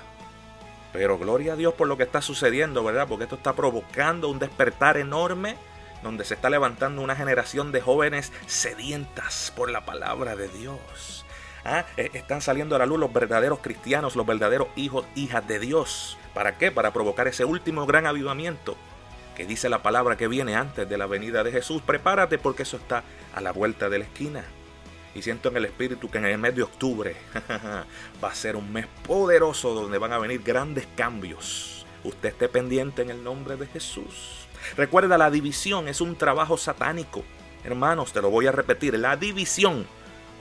Pero 0.94 1.20
gloria 1.20 1.52
a 1.52 1.56
Dios 1.58 1.74
por 1.74 1.90
lo 1.90 1.98
que 1.98 2.04
está 2.04 2.22
sucediendo, 2.22 2.86
¿verdad? 2.86 3.06
Porque 3.10 3.26
esto 3.26 3.36
está 3.36 3.52
provocando 3.52 4.30
un 4.30 4.40
despertar 4.40 4.96
enorme 4.96 5.58
donde 6.02 6.24
se 6.24 6.36
está 6.36 6.50
levantando 6.50 7.02
una 7.02 7.18
generación 7.18 7.74
de 7.74 7.82
jóvenes 7.82 8.32
sedientas 8.48 9.52
por 9.58 9.70
la 9.70 9.84
palabra 9.84 10.38
de 10.38 10.48
Dios 10.48 11.26
¿Ah? 11.64 11.86
Eh, 11.98 12.10
están 12.14 12.42
saliendo 12.42 12.76
a 12.76 12.80
la 12.80 12.86
luz 12.86 13.00
los 13.00 13.14
verdaderos 13.14 13.60
cristianos, 13.60 14.16
los 14.16 14.26
verdaderos 14.26 14.68
hijos, 14.76 15.06
hijas 15.16 15.48
de 15.48 15.60
Dios. 15.60 16.18
¿Para 16.34 16.58
qué? 16.58 16.72
Para 16.72 16.92
provocar 16.92 17.28
ese 17.28 17.46
último 17.46 17.86
gran 17.86 18.08
avivamiento 18.08 18.76
que 19.36 19.46
dice 19.46 19.70
la 19.70 19.82
palabra 19.82 20.18
que 20.18 20.28
viene 20.28 20.56
antes 20.56 20.90
de 20.90 20.98
la 20.98 21.06
venida 21.06 21.44
de 21.44 21.52
Jesús. 21.52 21.82
Prepárate 21.82 22.38
porque 22.38 22.64
eso 22.64 22.78
está 22.78 23.04
a 23.34 23.42
la 23.42 23.52
vuelta 23.52 23.90
de 23.90 24.00
la 24.00 24.06
esquina. 24.06 24.44
Y 25.14 25.22
siento 25.22 25.50
en 25.50 25.58
el 25.58 25.66
espíritu 25.66 26.10
que 26.10 26.20
en 26.20 26.26
el 26.26 26.38
mes 26.38 26.56
de 26.56 26.64
octubre 26.64 27.16
va 28.24 28.30
a 28.30 28.36
ser 28.36 28.56
un 28.56 28.72
mes 28.72 28.88
poderoso 29.06 29.74
donde 29.74 29.98
van 29.98 30.14
a 30.14 30.20
venir 30.20 30.42
grandes 30.42 30.88
cambios. 30.96 31.86
Usted 32.04 32.30
esté 32.30 32.48
pendiente 32.48 33.02
en 33.02 33.10
el 33.10 33.24
nombre 33.24 33.58
de 33.58 33.68
Jesús. 33.68 34.48
Recuerda, 34.78 35.18
la 35.18 35.30
división 35.30 35.88
es 35.88 36.02
un 36.02 36.16
trabajo 36.16 36.58
satánico. 36.58 37.24
Hermanos, 37.64 38.14
te 38.14 38.22
lo 38.22 38.30
voy 38.30 38.48
a 38.48 38.52
repetir, 38.52 38.98
la 38.98 39.18
división 39.18 39.86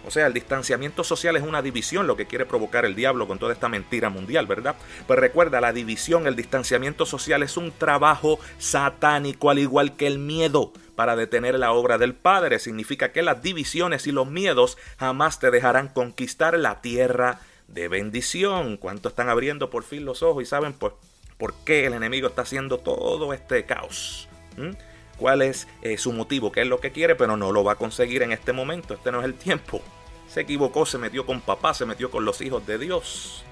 o 0.06 0.10
sea, 0.10 0.26
el 0.26 0.32
distanciamiento 0.32 1.04
social 1.04 1.36
es 1.36 1.42
una 1.42 1.62
división, 1.62 2.06
lo 2.06 2.16
que 2.16 2.26
quiere 2.26 2.46
provocar 2.46 2.84
el 2.84 2.94
diablo 2.94 3.28
con 3.28 3.38
toda 3.38 3.52
esta 3.52 3.68
mentira 3.68 4.08
mundial, 4.08 4.46
¿verdad? 4.46 4.76
Pues 5.06 5.18
recuerda, 5.18 5.60
la 5.60 5.72
división, 5.72 6.26
el 6.26 6.36
distanciamiento 6.36 7.06
social 7.06 7.42
es 7.42 7.56
un 7.56 7.70
trabajo 7.72 8.38
satánico, 8.58 9.50
al 9.50 9.58
igual 9.58 9.96
que 9.96 10.06
el 10.06 10.18
miedo 10.18 10.72
para 10.96 11.16
detener 11.16 11.58
la 11.58 11.72
obra 11.72 11.98
del 11.98 12.14
Padre. 12.14 12.58
Significa 12.58 13.12
que 13.12 13.22
las 13.22 13.42
divisiones 13.42 14.06
y 14.06 14.12
los 14.12 14.26
miedos 14.28 14.76
jamás 14.98 15.38
te 15.38 15.50
dejarán 15.50 15.88
conquistar 15.88 16.58
la 16.58 16.80
tierra 16.80 17.40
de 17.68 17.88
bendición. 17.88 18.76
¿Cuánto 18.76 19.08
están 19.08 19.28
abriendo 19.28 19.70
por 19.70 19.82
fin 19.82 20.04
los 20.04 20.22
ojos 20.22 20.42
y 20.42 20.46
saben 20.46 20.72
por, 20.72 20.98
por 21.38 21.54
qué 21.64 21.86
el 21.86 21.94
enemigo 21.94 22.28
está 22.28 22.42
haciendo 22.42 22.78
todo 22.78 23.32
este 23.32 23.64
caos? 23.64 24.28
¿Mm? 24.56 24.89
Cuál 25.20 25.42
es 25.42 25.68
eh, 25.82 25.98
su 25.98 26.12
motivo, 26.12 26.50
qué 26.50 26.62
es 26.62 26.66
lo 26.66 26.80
que 26.80 26.90
quiere, 26.90 27.14
pero 27.14 27.36
no 27.36 27.52
lo 27.52 27.62
va 27.62 27.72
a 27.72 27.76
conseguir 27.76 28.22
en 28.22 28.32
este 28.32 28.52
momento. 28.52 28.94
Este 28.94 29.12
no 29.12 29.20
es 29.20 29.26
el 29.26 29.34
tiempo. 29.34 29.82
Se 30.26 30.40
equivocó, 30.40 30.86
se 30.86 30.96
metió 30.98 31.26
con 31.26 31.42
papá, 31.42 31.74
se 31.74 31.84
metió 31.84 32.10
con 32.10 32.24
los 32.24 32.40
hijos 32.40 32.66
de 32.66 32.78
Dios. 32.78 33.44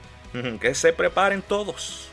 Que 0.61 0.75
se 0.75 0.93
preparen 0.93 1.43
todos. 1.43 2.09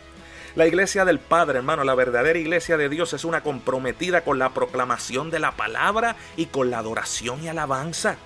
La 0.55 0.67
iglesia 0.67 1.03
del 1.03 1.19
Padre, 1.19 1.57
hermano, 1.57 1.83
la 1.83 1.95
verdadera 1.95 2.39
iglesia 2.39 2.77
de 2.77 2.87
Dios 2.87 3.13
es 3.13 3.25
una 3.25 3.41
comprometida 3.41 4.21
con 4.21 4.39
la 4.39 4.53
proclamación 4.53 5.29
de 5.29 5.39
la 5.39 5.51
palabra 5.51 6.15
y 6.37 6.45
con 6.45 6.69
la 6.69 6.79
adoración 6.79 7.43
y 7.43 7.49
alabanza. 7.49 8.17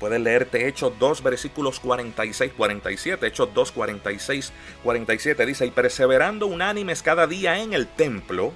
Puedes 0.00 0.20
leerte 0.20 0.66
Hechos 0.66 0.94
2, 0.98 1.22
versículos 1.22 1.78
46, 1.78 2.52
47. 2.56 3.26
Hechos 3.26 3.50
2, 3.54 3.72
46, 3.72 4.52
47 4.82 5.46
dice, 5.46 5.66
y 5.66 5.70
perseverando 5.70 6.46
unánimes 6.46 7.02
cada 7.02 7.26
día 7.26 7.60
en 7.60 7.74
el 7.74 7.86
templo, 7.86 8.52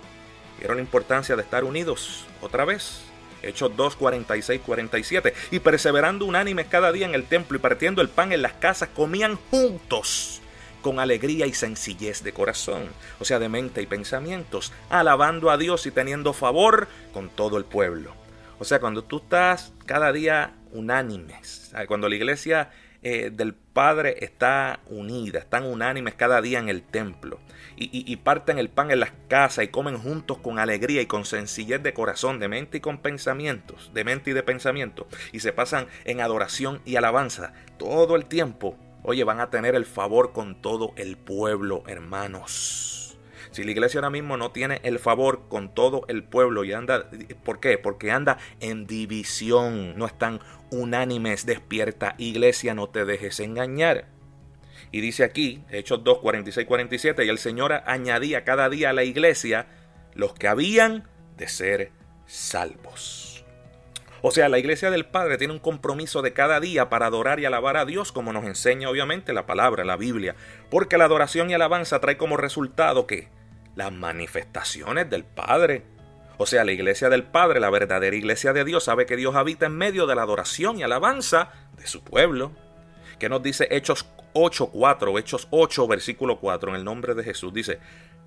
Vieron 0.58 0.76
la 0.76 0.82
importancia 0.82 1.37
de 1.37 1.42
estar 1.42 1.64
unidos 1.64 2.25
otra 2.40 2.64
vez. 2.64 3.02
Hechos 3.42 3.76
2, 3.76 3.96
46, 3.96 4.61
47. 4.64 5.34
Y 5.50 5.58
perseverando 5.58 6.25
unánimes 6.25 6.66
cada 6.66 6.92
día 6.92 7.06
en 7.06 7.14
el 7.14 7.25
templo 7.25 7.58
y 7.58 7.61
partiendo 7.61 8.00
el 8.00 8.08
pan 8.08 8.32
en 8.32 8.42
las 8.42 8.54
casas, 8.54 8.88
comían 8.94 9.37
juntos 9.50 10.40
con 10.80 11.00
alegría 11.00 11.46
y 11.46 11.54
sencillez 11.54 12.23
de 12.23 12.32
corazón, 12.32 12.84
o 13.18 13.25
sea, 13.25 13.38
de 13.38 13.49
mente 13.49 13.80
y 13.80 13.87
pensamientos, 13.87 14.70
alabando 14.90 15.50
a 15.50 15.56
Dios 15.56 15.87
y 15.87 15.90
teniendo 15.90 16.34
favor 16.34 16.88
con 17.12 17.30
todo 17.30 17.56
el 17.56 17.64
pueblo. 17.64 18.14
O 18.58 18.64
sea, 18.64 18.80
cuando 18.80 19.02
tú 19.02 19.18
estás 19.18 19.73
cada 19.87 20.12
día 20.12 20.52
unánimes, 20.73 21.73
cuando 21.88 22.08
la 22.08 22.16
iglesia 22.16 22.70
eh, 23.04 23.30
del 23.30 23.54
Padre 23.54 24.16
está 24.25 24.80
unida, 24.87 25.38
están 25.38 25.64
unánimes 25.64 26.14
cada 26.14 26.40
día 26.40 26.58
en 26.58 26.68
el 26.68 26.82
templo 26.82 27.38
y, 27.76 28.16
parten 28.16 28.58
el 28.58 28.70
pan 28.70 28.90
en 28.90 29.00
las 29.00 29.12
casas 29.28 29.64
y 29.64 29.68
comen 29.68 29.99
juntos 29.99 30.38
con 30.38 30.58
alegría 30.58 31.02
y 31.02 31.06
con 31.06 31.25
sencillez 31.25 31.82
de 31.82 31.92
corazón, 31.92 32.38
de 32.38 32.49
mente 32.49 32.78
y 32.78 32.80
con 32.80 32.99
pensamientos, 32.99 33.90
de 33.92 34.04
mente 34.04 34.30
y 34.30 34.32
de 34.32 34.42
pensamiento, 34.42 35.06
y 35.32 35.40
se 35.40 35.52
pasan 35.52 35.87
en 36.04 36.20
adoración 36.20 36.80
y 36.84 36.96
alabanza 36.96 37.52
todo 37.76 38.16
el 38.16 38.26
tiempo. 38.26 38.78
Oye, 39.02 39.25
van 39.25 39.40
a 39.40 39.50
tener 39.50 39.75
el 39.75 39.84
favor 39.84 40.32
con 40.32 40.62
todo 40.62 40.92
el 40.96 41.16
pueblo, 41.16 41.82
hermanos. 41.87 43.03
Si 43.50 43.64
la 43.64 43.70
iglesia 43.70 43.98
ahora 43.98 44.10
mismo 44.10 44.36
no 44.36 44.50
tiene 44.50 44.80
el 44.82 44.98
favor 44.98 45.48
con 45.48 45.74
todo 45.74 46.04
el 46.08 46.24
pueblo 46.24 46.64
y 46.64 46.72
anda, 46.72 47.10
¿por 47.44 47.60
qué? 47.60 47.78
Porque 47.78 48.10
anda 48.10 48.38
en 48.60 48.86
división, 48.86 49.96
no 49.96 50.06
están 50.06 50.40
unánimes, 50.70 51.46
despierta 51.46 52.14
iglesia, 52.18 52.74
no 52.74 52.88
te 52.88 53.04
dejes 53.04 53.40
engañar. 53.40 54.08
Y 54.92 55.00
dice 55.00 55.24
aquí, 55.24 55.64
Hechos 55.70 56.04
2, 56.04 56.18
46, 56.18 56.66
47, 56.66 57.24
y 57.24 57.28
el 57.28 57.38
Señor 57.38 57.72
añadía 57.86 58.44
cada 58.44 58.68
día 58.68 58.90
a 58.90 58.92
la 58.92 59.04
iglesia 59.04 59.66
los 60.14 60.34
que 60.34 60.46
habían 60.46 61.08
de 61.36 61.48
ser 61.48 61.90
salvos. 62.26 63.33
O 64.26 64.30
sea, 64.30 64.48
la 64.48 64.58
iglesia 64.58 64.90
del 64.90 65.04
Padre 65.04 65.36
tiene 65.36 65.52
un 65.52 65.58
compromiso 65.58 66.22
de 66.22 66.32
cada 66.32 66.58
día 66.58 66.88
para 66.88 67.04
adorar 67.04 67.40
y 67.40 67.44
alabar 67.44 67.76
a 67.76 67.84
Dios, 67.84 68.10
como 68.10 68.32
nos 68.32 68.46
enseña 68.46 68.88
obviamente 68.88 69.34
la 69.34 69.44
palabra, 69.44 69.84
la 69.84 69.98
Biblia, 69.98 70.34
porque 70.70 70.96
la 70.96 71.04
adoración 71.04 71.50
y 71.50 71.52
alabanza 71.52 72.00
trae 72.00 72.16
como 72.16 72.38
resultado 72.38 73.06
que 73.06 73.28
las 73.76 73.92
manifestaciones 73.92 75.10
del 75.10 75.24
Padre, 75.24 75.82
o 76.38 76.46
sea, 76.46 76.64
la 76.64 76.72
iglesia 76.72 77.10
del 77.10 77.24
Padre, 77.24 77.60
la 77.60 77.68
verdadera 77.68 78.16
iglesia 78.16 78.54
de 78.54 78.64
Dios, 78.64 78.84
sabe 78.84 79.04
que 79.04 79.18
Dios 79.18 79.34
habita 79.34 79.66
en 79.66 79.76
medio 79.76 80.06
de 80.06 80.14
la 80.14 80.22
adoración 80.22 80.78
y 80.78 80.84
alabanza 80.84 81.50
de 81.76 81.86
su 81.86 82.02
pueblo. 82.02 82.52
Que 83.18 83.28
nos 83.28 83.42
dice 83.42 83.68
Hechos 83.70 84.06
8, 84.32 84.70
4, 84.72 85.18
Hechos 85.18 85.48
8, 85.50 85.86
versículo 85.86 86.40
4, 86.40 86.70
en 86.70 86.76
el 86.76 86.84
nombre 86.84 87.14
de 87.14 87.24
Jesús. 87.24 87.52
Dice, 87.52 87.78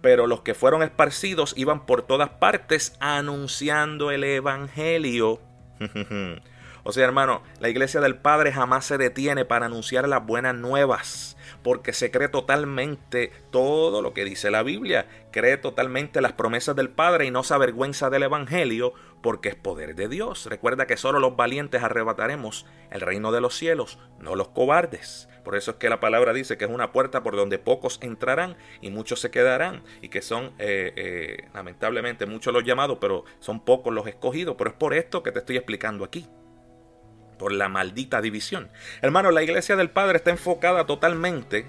pero 0.02 0.28
los 0.28 0.42
que 0.42 0.54
fueron 0.54 0.84
esparcidos 0.84 1.56
iban 1.58 1.88
por 1.88 2.04
todas 2.04 2.30
partes 2.30 2.96
anunciando 3.00 4.12
el 4.12 4.24
Evangelio. 4.24 5.42
O 6.88 6.94
sea, 6.94 7.04
hermano, 7.04 7.44
la 7.60 7.68
iglesia 7.68 8.00
del 8.00 8.16
Padre 8.16 8.54
jamás 8.54 8.86
se 8.86 8.98
detiene 8.98 9.44
para 9.44 9.66
anunciar 9.66 10.08
las 10.08 10.26
buenas 10.26 10.56
nuevas, 10.56 11.36
porque 11.62 11.92
se 11.92 12.12
cree 12.12 12.30
totalmente 12.30 13.34
todo 13.52 14.02
lo 14.02 14.14
que 14.14 14.24
dice 14.24 14.52
la 14.52 14.64
Biblia, 14.64 15.06
cree 15.32 15.58
totalmente 15.58 16.22
las 16.22 16.32
promesas 16.32 16.78
del 16.78 16.90
Padre 16.90 17.26
y 17.26 17.32
no 17.32 17.44
se 17.44 17.54
avergüenza 17.54 18.10
del 18.10 18.24
Evangelio, 18.24 18.94
porque 19.22 19.50
es 19.50 19.56
poder 19.56 19.96
de 19.96 20.08
Dios. 20.08 20.46
Recuerda 20.46 20.88
que 20.88 20.98
solo 20.98 21.20
los 21.20 21.36
valientes 21.36 21.84
arrebataremos 21.84 22.66
el 22.92 23.02
reino 23.02 23.32
de 23.32 23.42
los 23.42 23.56
cielos, 23.56 24.00
no 24.20 24.36
los 24.36 24.50
cobardes. 24.50 25.30
Por 25.44 25.56
eso 25.56 25.72
es 25.72 25.78
que 25.78 25.90
la 25.90 26.00
palabra 26.00 26.34
dice 26.34 26.58
que 26.58 26.66
es 26.66 26.72
una 26.72 26.92
puerta 26.92 27.24
por 27.24 27.36
donde 27.36 27.58
pocos 27.58 28.00
entrarán 28.02 28.58
y 28.82 28.92
muchos 28.92 29.20
se 29.20 29.32
quedarán, 29.32 29.82
y 30.02 30.10
que 30.10 30.22
son, 30.22 30.54
eh, 30.60 30.94
eh, 30.96 31.48
lamentablemente, 31.54 32.26
muchos 32.26 32.54
los 32.54 32.64
llamados, 32.64 32.98
pero 33.00 33.24
son 33.40 33.64
pocos 33.64 33.94
los 33.94 34.08
escogidos. 34.08 34.56
Pero 34.58 34.72
es 34.72 34.76
por 34.76 34.94
esto 34.94 35.24
que 35.24 35.32
te 35.32 35.40
estoy 35.40 35.58
explicando 35.58 36.04
aquí 36.04 36.28
por 37.38 37.52
la 37.52 37.70
maldita 37.70 38.22
división. 38.22 38.70
Hermano, 39.02 39.32
la 39.32 39.44
iglesia 39.44 39.76
del 39.76 39.90
Padre 39.90 40.18
está 40.18 40.32
enfocada 40.32 40.86
totalmente 40.86 41.66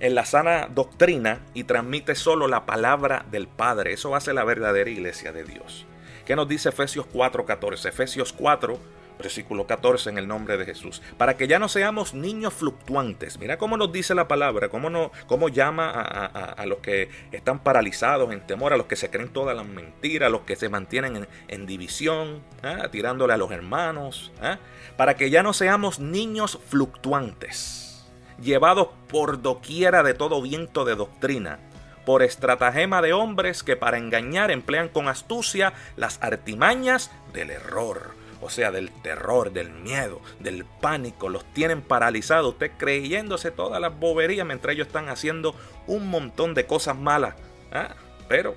en 0.00 0.14
la 0.14 0.24
sana 0.24 0.68
doctrina 0.68 1.40
y 1.54 1.64
transmite 1.64 2.14
solo 2.14 2.48
la 2.48 2.66
palabra 2.66 3.24
del 3.30 3.46
Padre. 3.46 3.92
Eso 3.92 4.16
hace 4.16 4.32
la 4.32 4.44
verdadera 4.44 4.90
iglesia 4.90 5.32
de 5.32 5.44
Dios. 5.44 5.86
¿Qué 6.24 6.36
nos 6.36 6.48
dice 6.48 6.68
Efesios 6.68 7.06
4:14? 7.12 7.88
Efesios 7.88 8.32
4 8.32 8.78
versículo 9.18 9.66
14 9.66 10.10
en 10.10 10.18
el 10.18 10.26
nombre 10.26 10.56
de 10.56 10.64
Jesús, 10.64 11.00
para 11.16 11.36
que 11.36 11.46
ya 11.46 11.58
no 11.58 11.68
seamos 11.68 12.12
niños 12.14 12.52
fluctuantes. 12.54 13.38
Mira 13.38 13.56
cómo 13.56 13.76
nos 13.76 13.92
dice 13.92 14.14
la 14.14 14.28
palabra, 14.28 14.68
cómo, 14.68 14.90
no, 14.90 15.12
cómo 15.26 15.48
llama 15.48 15.90
a, 15.90 16.66
los 16.66 16.78
que 16.78 17.08
están 17.30 17.60
paralizados 17.60 18.32
en 18.32 18.40
temor, 18.46 18.72
a 18.72 18.76
los 18.76 18.86
que 18.86 18.96
se 18.96 19.10
creen 19.10 19.28
todas 19.28 19.56
las 19.56 19.66
mentiras, 19.66 20.26
a 20.26 20.30
los 20.30 20.42
que 20.42 20.56
se 20.56 20.68
mantienen 20.68 21.28
en, 21.48 21.66
división, 21.66 22.42
¿ah? 22.62 22.88
tirándole 22.90 23.32
a 23.32 23.36
los 23.36 23.52
hermanos, 23.52 24.32
¿ah? 24.42 24.58
para 24.96 25.14
que 25.14 25.30
ya 25.30 25.42
no 25.42 25.52
seamos 25.52 26.00
niños 26.00 26.58
fluctuantes, 26.68 28.04
llevados 28.40 28.88
por 29.08 29.40
doquiera 29.40 30.02
de 30.02 30.14
todo 30.14 30.42
viento 30.42 30.84
de 30.84 30.96
doctrina 30.96 31.60
por 32.04 32.22
estratagema 32.22 33.02
de 33.02 33.12
hombres 33.12 33.62
que 33.62 33.76
para 33.76 33.98
engañar 33.98 34.50
emplean 34.50 34.88
con 34.88 35.08
astucia 35.08 35.72
las 35.96 36.22
artimañas 36.22 37.10
del 37.32 37.50
error 37.50 38.22
o 38.42 38.50
sea, 38.50 38.72
del 38.72 38.90
terror, 38.90 39.52
del 39.52 39.70
miedo, 39.70 40.20
del 40.40 40.64
pánico, 40.64 41.28
los 41.28 41.44
tienen 41.54 41.80
paralizados, 41.80 42.54
usted 42.54 42.72
creyéndose 42.76 43.52
todas 43.52 43.80
las 43.80 43.96
boberías 43.96 44.44
mientras 44.44 44.74
ellos 44.74 44.88
están 44.88 45.08
haciendo 45.08 45.54
un 45.86 46.08
montón 46.08 46.52
de 46.52 46.66
cosas 46.66 46.98
malas. 46.98 47.36
¿ah? 47.70 47.94
Pero 48.28 48.56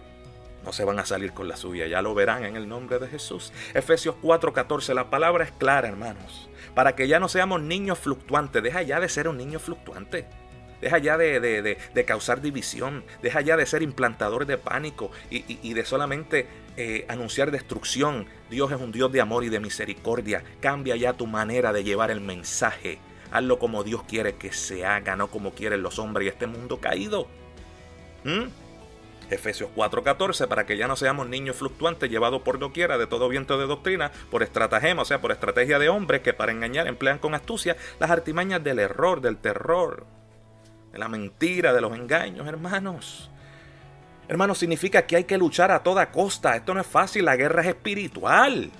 no 0.64 0.74
se 0.74 0.84
van 0.84 0.98
a 0.98 1.06
salir 1.06 1.34
con 1.34 1.48
la 1.48 1.56
suya, 1.56 1.86
ya 1.86 2.02
lo 2.02 2.16
verán 2.16 2.44
en 2.46 2.56
el 2.56 2.68
nombre 2.68 2.98
de 2.98 3.08
Jesús. 3.08 3.54
Efesios 3.76 4.16
4:14, 4.24 4.96
la 4.96 5.12
palabra 5.12 5.44
es 5.44 5.52
clara, 5.52 5.88
hermanos, 5.88 6.50
para 6.74 6.96
que 6.96 7.08
ya 7.08 7.20
no 7.20 7.30
seamos 7.30 7.62
niños 7.62 8.00
fluctuantes, 8.00 8.64
deja 8.64 8.82
ya 8.82 9.00
de 9.00 9.08
ser 9.08 9.28
un 9.28 9.38
niño 9.38 9.60
fluctuante. 9.60 10.26
Deja 10.82 10.98
ya 10.98 11.18
de, 11.18 11.78
causar 12.06 12.42
división, 12.42 13.04
deja 13.22 13.42
ya 13.42 13.58
de 13.58 13.66
ser 13.66 13.82
implantador 13.82 14.46
de 14.46 14.58
pánico 14.58 15.12
y, 15.30 15.74
de 15.74 15.86
solamente 15.86 16.48
eh, 16.78 17.06
anunciar 17.08 17.52
destrucción. 17.52 18.28
Dios 18.50 18.72
es 18.72 18.80
un 18.80 18.92
Dios 18.92 19.12
de 19.12 19.22
amor 19.22 19.44
y 19.44 19.50
de 19.50 19.60
misericordia. 19.60 20.44
Cambia 20.60 20.96
ya 20.96 21.14
tu 21.14 21.28
manera 21.28 21.74
de 21.74 21.84
llevar 21.84 22.12
el 22.12 22.22
mensaje. 22.22 23.00
Hazlo 23.32 23.60
como 23.60 23.84
Dios 23.84 24.04
quiere 24.04 24.36
que 24.36 24.54
se 24.54 24.86
haga, 24.86 25.16
no 25.16 25.28
como 25.28 25.54
quieren 25.54 25.82
los 25.82 26.00
hombres 26.00 26.26
y 26.26 26.30
este 26.30 26.48
mundo 26.48 26.80
caído. 26.80 27.28
¿Mm? 28.24 28.66
Efesios 29.30 29.70
4:14, 29.76 30.48
para 30.48 30.66
que 30.66 30.78
ya 30.78 30.88
no 30.88 30.96
seamos 30.96 31.28
niños 31.28 31.56
fluctuantes 31.56 32.10
llevados 32.10 32.42
por 32.42 32.60
doquiera 32.60 32.98
de 32.98 33.08
todo 33.08 33.30
viento 33.30 33.58
de 33.58 33.66
doctrina, 33.66 34.12
por 34.30 34.44
estratagema, 34.44 35.02
o 35.02 35.06
sea, 35.06 35.22
por 35.22 35.32
estrategia 35.32 35.80
de 35.80 35.90
hombres 35.90 36.22
que 36.22 36.34
para 36.34 36.52
engañar 36.52 36.88
emplean 36.88 37.18
con 37.18 37.34
astucia 37.34 37.76
las 38.00 38.12
artimañas 38.12 38.64
del 38.64 38.80
error, 38.80 39.22
del 39.22 39.38
terror, 39.38 40.06
de 40.96 41.00
la 41.00 41.10
mentira, 41.10 41.74
de 41.74 41.82
los 41.82 41.94
engaños, 41.94 42.48
hermanos. 42.48 43.30
Hermanos, 44.30 44.58
significa 44.58 45.06
que 45.06 45.18
hay 45.18 45.24
que 45.26 45.38
luchar 45.38 45.70
a 45.70 45.84
toda 45.84 46.10
costa. 46.10 46.56
Esto 46.56 46.74
no 46.74 46.80
es 46.80 46.88
fácil, 46.88 47.26
la 47.26 47.36
guerra 47.36 47.64
es 47.64 47.68
espiritual. 47.68 48.72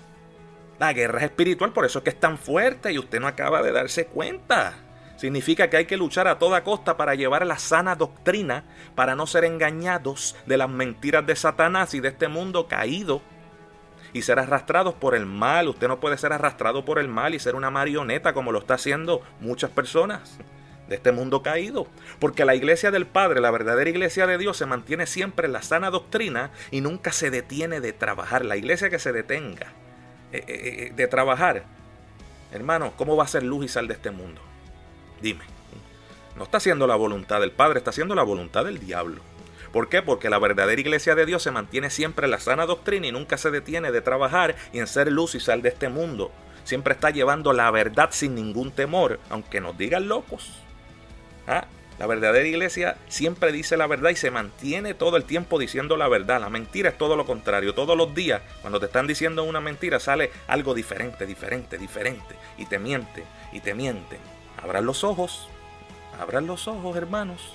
La 0.80 0.94
guerra 0.94 1.18
es 1.18 1.26
espiritual, 1.26 1.74
por 1.74 1.84
eso 1.84 2.00
es 2.00 2.04
que 2.06 2.12
es 2.12 2.20
tan 2.20 2.38
fuerte 2.38 2.94
y 2.94 3.00
usted 3.00 3.20
no 3.20 3.28
acaba 3.28 3.62
de 3.62 3.74
darse 3.74 4.06
cuenta. 4.06 4.76
Significa 5.18 5.70
que 5.70 5.76
hay 5.76 5.86
que 5.88 5.98
luchar 5.98 6.30
a 6.30 6.40
toda 6.40 6.64
costa 6.64 6.96
para 6.96 7.16
llevar 7.16 7.46
la 7.46 7.60
sana 7.60 7.96
doctrina, 7.96 8.64
para 8.96 9.16
no 9.16 9.28
ser 9.28 9.44
engañados 9.44 10.38
de 10.46 10.56
las 10.56 10.70
mentiras 10.70 11.28
de 11.28 11.36
Satanás 11.36 11.94
y 11.96 12.00
de 12.00 12.08
este 12.08 12.30
mundo 12.30 12.70
caído 12.70 13.22
y 14.14 14.22
ser 14.22 14.40
arrastrados 14.40 14.94
por 14.94 15.16
el 15.16 15.26
mal. 15.26 15.68
Usted 15.68 15.90
no 15.90 16.00
puede 16.00 16.18
ser 16.18 16.32
arrastrado 16.32 16.86
por 16.86 16.98
el 16.98 17.10
mal 17.10 17.36
y 17.36 17.40
ser 17.40 17.56
una 17.56 17.72
marioneta 17.72 18.34
como 18.34 18.54
lo 18.54 18.60
está 18.60 18.76
haciendo 18.76 19.22
muchas 19.42 19.70
personas 19.70 20.40
de 20.88 20.96
este 20.96 21.12
mundo 21.12 21.42
caído. 21.42 21.88
Porque 22.20 22.46
la 22.46 22.56
iglesia 22.56 22.92
del 22.92 23.06
Padre, 23.06 23.42
la 23.42 23.52
verdadera 23.52 23.90
iglesia 23.90 24.28
de 24.28 24.38
Dios, 24.38 24.58
se 24.58 24.66
mantiene 24.66 25.08
siempre 25.08 25.48
en 25.48 25.54
la 25.54 25.62
sana 25.62 25.90
doctrina 25.90 26.52
y 26.72 26.82
nunca 26.82 27.12
se 27.12 27.32
detiene 27.32 27.82
de 27.82 27.94
trabajar. 27.94 28.46
La 28.46 28.58
iglesia 28.58 28.90
que 28.90 29.00
se 29.00 29.12
detenga 29.12 29.68
eh, 30.32 30.44
eh, 30.48 30.88
eh, 30.88 30.94
de 30.96 31.08
trabajar, 31.08 31.64
hermano, 32.52 32.94
¿cómo 32.96 33.16
va 33.16 33.24
a 33.24 33.28
ser 33.28 33.44
luz 33.44 33.66
y 33.66 33.68
sal 33.68 33.88
de 33.88 33.94
este 33.94 34.12
mundo? 34.12 34.42
Dime. 35.22 35.44
No 36.36 36.44
está 36.44 36.58
haciendo 36.58 36.86
la 36.86 36.96
voluntad 36.96 37.40
del 37.40 37.52
Padre, 37.52 37.78
está 37.78 37.92
haciendo 37.92 38.14
la 38.14 38.24
voluntad 38.24 38.66
del 38.66 38.80
diablo. 38.80 39.22
¿Por 39.72 39.90
qué? 39.90 40.02
Porque 40.02 40.30
la 40.30 40.40
verdadera 40.40 40.80
iglesia 40.80 41.16
de 41.16 41.26
Dios 41.26 41.44
se 41.44 41.52
mantiene 41.52 41.90
siempre 41.90 42.26
en 42.26 42.32
la 42.32 42.40
sana 42.40 42.66
doctrina 42.66 43.08
y 43.08 43.12
nunca 43.12 43.38
se 43.38 43.52
detiene 43.52 43.92
de 43.92 44.02
trabajar 44.02 44.56
y 44.74 44.80
en 44.80 44.88
ser 44.88 45.12
luz 45.12 45.36
y 45.36 45.40
sal 45.40 45.62
de 45.62 45.70
este 45.70 45.90
mundo. 45.90 46.32
Siempre 46.64 46.94
está 46.94 47.10
llevando 47.10 47.54
la 47.54 47.70
verdad 47.72 48.10
sin 48.12 48.36
ningún 48.36 48.72
temor, 48.72 49.20
aunque 49.30 49.62
nos 49.62 49.78
digan 49.78 50.08
locos. 50.08 50.65
¿Ah? 51.48 51.66
La 51.98 52.08
verdadera 52.08 52.46
iglesia 52.46 52.98
siempre 53.08 53.54
dice 53.54 53.78
la 53.78 53.88
verdad 53.88 54.10
y 54.10 54.18
se 54.18 54.30
mantiene 54.30 54.94
todo 54.94 55.16
el 55.16 55.24
tiempo 55.24 55.58
diciendo 55.58 55.96
la 55.96 56.10
verdad. 56.10 56.42
La 56.42 56.50
mentira 56.50 56.90
es 56.90 56.98
todo 56.98 57.16
lo 57.16 57.26
contrario. 57.26 57.74
Todos 57.74 57.96
los 57.96 58.14
días, 58.14 58.42
cuando 58.62 58.80
te 58.80 58.88
están 58.88 59.08
diciendo 59.08 59.44
una 59.44 59.62
mentira, 59.62 60.00
sale 60.00 60.32
algo 60.48 60.74
diferente, 60.74 61.26
diferente, 61.26 61.78
diferente. 61.78 62.36
Y 62.58 62.66
te 62.66 62.80
miente, 62.80 63.24
y 63.54 63.62
te 63.62 63.74
mienten. 63.74 64.20
Abran 64.62 64.86
los 64.86 65.06
ojos. 65.06 65.48
Abran 66.20 66.48
los 66.48 66.68
ojos, 66.68 66.98
hermanos. 66.98 67.54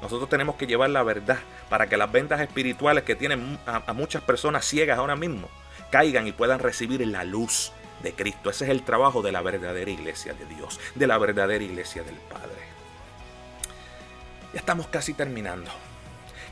Nosotros 0.00 0.28
tenemos 0.28 0.56
que 0.56 0.66
llevar 0.66 0.90
la 0.90 1.04
verdad 1.04 1.38
para 1.68 1.86
que 1.86 1.96
las 1.96 2.10
ventas 2.10 2.40
espirituales 2.40 3.04
que 3.04 3.14
tienen 3.14 3.58
a 3.66 3.92
muchas 3.92 4.22
personas 4.22 4.64
ciegas 4.64 4.98
ahora 4.98 5.14
mismo 5.14 5.48
caigan 5.92 6.26
y 6.26 6.32
puedan 6.32 6.58
recibir 6.58 7.06
la 7.06 7.22
luz 7.22 7.70
de 8.02 8.14
Cristo. 8.14 8.50
Ese 8.50 8.64
es 8.64 8.70
el 8.70 8.82
trabajo 8.82 9.22
de 9.22 9.30
la 9.30 9.42
verdadera 9.42 9.90
iglesia 9.90 10.32
de 10.34 10.46
Dios, 10.46 10.80
de 10.94 11.06
la 11.06 11.18
verdadera 11.18 11.62
iglesia 11.62 12.02
del 12.02 12.16
Padre. 12.16 12.61
Ya 14.52 14.60
estamos 14.60 14.86
casi 14.88 15.14
terminando. 15.14 15.70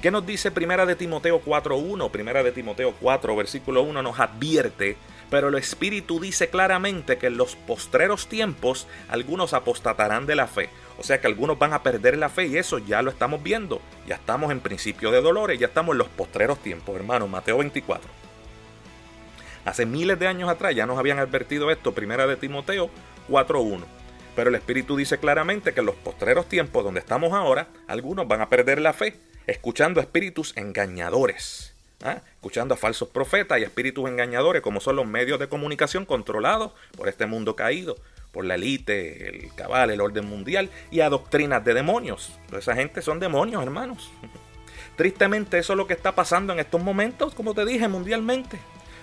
¿Qué 0.01 0.11
nos 0.11 0.25
dice 0.25 0.51
Primera 0.51 0.87
de 0.87 0.97
Timoteo 0.97 1.43
4.1? 1.45 2.11
Primera 2.11 2.43
de 2.43 2.53
Timoteo 2.53 2.95
4, 2.99 3.37
versículo 3.37 3.83
1 3.83 4.03
nos 4.03 4.19
advierte, 4.19 4.97
pero 5.29 5.49
el 5.49 5.57
Espíritu 5.57 6.19
dice 6.19 6.49
claramente 6.49 7.19
que 7.19 7.27
en 7.27 7.37
los 7.37 7.55
postreros 7.55 8.27
tiempos 8.27 8.87
algunos 9.11 9.53
apostatarán 9.53 10.25
de 10.25 10.37
la 10.37 10.47
fe. 10.47 10.71
O 10.99 11.03
sea 11.03 11.21
que 11.21 11.27
algunos 11.27 11.59
van 11.59 11.75
a 11.75 11.83
perder 11.83 12.17
la 12.17 12.31
fe 12.31 12.47
y 12.47 12.57
eso 12.57 12.79
ya 12.79 13.03
lo 13.03 13.11
estamos 13.11 13.43
viendo. 13.43 13.83
Ya 14.07 14.15
estamos 14.15 14.51
en 14.53 14.61
principio 14.61 15.11
de 15.11 15.21
dolores, 15.21 15.59
ya 15.59 15.67
estamos 15.67 15.93
en 15.93 15.99
los 15.99 16.09
postreros 16.09 16.59
tiempos, 16.61 16.97
hermano. 16.97 17.29
Mateo 17.29 17.59
24. 17.59 18.11
Hace 19.67 19.85
miles 19.85 20.19
de 20.19 20.27
años 20.27 20.49
atrás 20.49 20.75
ya 20.75 20.87
nos 20.87 20.99
habían 20.99 21.19
advertido 21.19 21.71
esto, 21.71 21.93
Primera 21.93 22.27
de 22.27 22.37
Timoteo 22.37 22.89
4.1. 23.29 24.00
Pero 24.37 24.51
el 24.51 24.57
Espíritu 24.57 24.97
dice 24.97 25.19
claramente 25.19 25.73
que 25.73 25.81
en 25.81 25.87
los 25.87 25.97
postreros 25.97 26.49
tiempos 26.49 26.85
donde 26.85 27.01
estamos 27.01 27.33
ahora, 27.33 27.69
algunos 27.87 28.29
van 28.29 28.41
a 28.41 28.49
perder 28.49 28.81
la 28.81 28.93
fe, 28.93 29.17
escuchando 29.47 30.01
a 30.01 30.05
espíritus 30.05 30.57
engañadores, 30.57 31.75
¿ah? 32.05 32.21
escuchando 32.35 32.75
a 32.75 32.77
falsos 32.77 33.09
profetas 33.09 33.59
y 33.59 33.65
espíritus 33.65 34.09
engañadores, 34.09 34.63
como 34.63 34.81
son 34.81 34.97
los 34.97 35.07
medios 35.07 35.41
de 35.41 35.49
comunicación 35.49 36.05
controlados 36.05 36.73
por 36.97 37.09
este 37.09 37.27
mundo 37.27 37.57
caído, 37.57 37.97
por 38.33 38.45
la 38.45 38.55
élite, 38.55 39.29
el 39.29 39.55
cabal, 39.55 39.91
el 39.91 40.01
orden 40.01 40.27
mundial 40.27 40.71
y 40.91 41.01
a 41.01 41.09
doctrinas 41.09 41.65
de 41.65 41.75
demonios. 41.75 42.33
esa 42.57 42.75
gente 42.75 43.03
son 43.03 43.19
demonios, 43.19 43.63
hermanos. 43.63 44.11
Tristemente 44.97 45.59
eso 45.59 45.73
es 45.73 45.77
lo 45.77 45.87
que 45.87 45.95
está 45.95 46.15
pasando 46.15 46.53
en 46.53 46.61
estos 46.61 46.83
momentos, 46.83 47.35
como 47.35 47.55
te 47.55 47.65
dije, 47.65 47.89
mundialmente. 47.89 48.59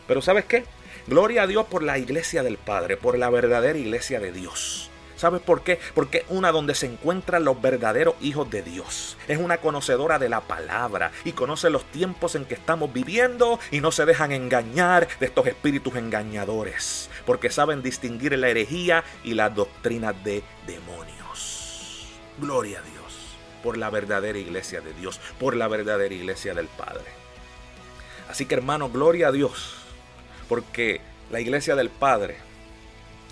Pero 0.08 0.22
¿sabes 0.22 0.46
qué? 0.46 0.64
Gloria 1.08 1.44
a 1.44 1.48
Dios 1.48 1.66
por 1.66 1.84
la 1.84 1.98
iglesia 1.98 2.44
del 2.44 2.58
Padre, 2.58 2.98
por 2.98 3.18
la 3.18 3.30
verdadera 3.30 3.78
iglesia 3.78 4.20
de 4.20 4.32
Dios. 4.32 4.90
¿Sabes 5.18 5.42
por 5.42 5.64
qué? 5.64 5.80
Porque 5.96 6.20
es 6.20 6.26
una 6.30 6.52
donde 6.52 6.76
se 6.76 6.86
encuentran 6.86 7.44
los 7.44 7.60
verdaderos 7.60 8.16
hijos 8.22 8.50
de 8.50 8.62
Dios. 8.62 9.18
Es 9.28 9.40
una 9.40 9.58
conocedora 9.58 10.20
de 10.20 10.30
la 10.30 10.42
palabra 10.42 11.12
y 11.26 11.32
conoce 11.32 11.72
los 11.72 11.84
tiempos 11.86 12.36
en 12.36 12.46
que 12.46 12.54
estamos 12.54 12.94
viviendo 12.94 13.60
y 13.72 13.82
no 13.82 13.92
se 13.92 14.06
dejan 14.06 14.32
engañar 14.32 15.08
de 15.20 15.26
estos 15.26 15.48
espíritus 15.48 15.96
engañadores, 15.96 17.10
porque 17.26 17.50
saben 17.50 17.82
distinguir 17.82 18.38
la 18.38 18.50
herejía 18.50 19.04
y 19.24 19.34
la 19.34 19.50
doctrina 19.50 20.14
de 20.14 20.44
demonios. 20.68 22.06
Gloria 22.40 22.80
a 22.80 22.82
Dios 22.84 22.98
por 23.64 23.78
la 23.78 23.90
verdadera 23.90 24.38
iglesia 24.38 24.82
de 24.82 24.94
Dios, 24.94 25.20
por 25.40 25.56
la 25.56 25.68
verdadera 25.68 26.14
iglesia 26.14 26.54
del 26.54 26.68
Padre. 26.68 27.06
Así 28.30 28.46
que 28.46 28.56
hermano, 28.56 28.90
gloria 28.90 29.30
a 29.30 29.32
Dios, 29.32 29.74
porque 30.48 31.02
la 31.32 31.40
iglesia 31.40 31.76
del 31.76 31.90
Padre 31.90 32.38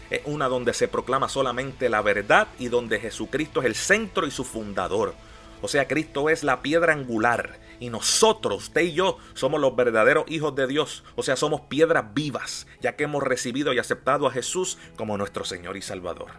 Es 0.09 0.21
una 0.25 0.47
donde 0.47 0.73
se 0.73 0.87
proclama 0.87 1.29
solamente 1.29 1.89
la 1.89 2.01
verdad 2.01 2.47
y 2.59 2.67
donde 2.67 2.99
Jesucristo 2.99 3.61
es 3.61 3.65
el 3.65 3.75
centro 3.75 4.27
y 4.27 4.31
su 4.31 4.43
fundador. 4.43 5.15
O 5.61 5.67
sea, 5.67 5.87
Cristo 5.87 6.29
es 6.29 6.43
la 6.43 6.61
piedra 6.61 6.93
angular 6.93 7.59
y 7.79 7.89
nosotros, 7.89 8.65
usted 8.65 8.81
y 8.81 8.93
yo, 8.93 9.17
somos 9.33 9.59
los 9.59 9.75
verdaderos 9.75 10.25
hijos 10.27 10.55
de 10.55 10.67
Dios. 10.67 11.03
O 11.15 11.23
sea, 11.23 11.35
somos 11.35 11.61
piedras 11.61 12.13
vivas, 12.13 12.67
ya 12.81 12.95
que 12.95 13.05
hemos 13.05 13.23
recibido 13.23 13.73
y 13.73 13.79
aceptado 13.79 14.27
a 14.27 14.31
Jesús 14.31 14.77
como 14.95 15.17
nuestro 15.17 15.43
Señor 15.43 15.77
y 15.77 15.81
Salvador. 15.81 16.31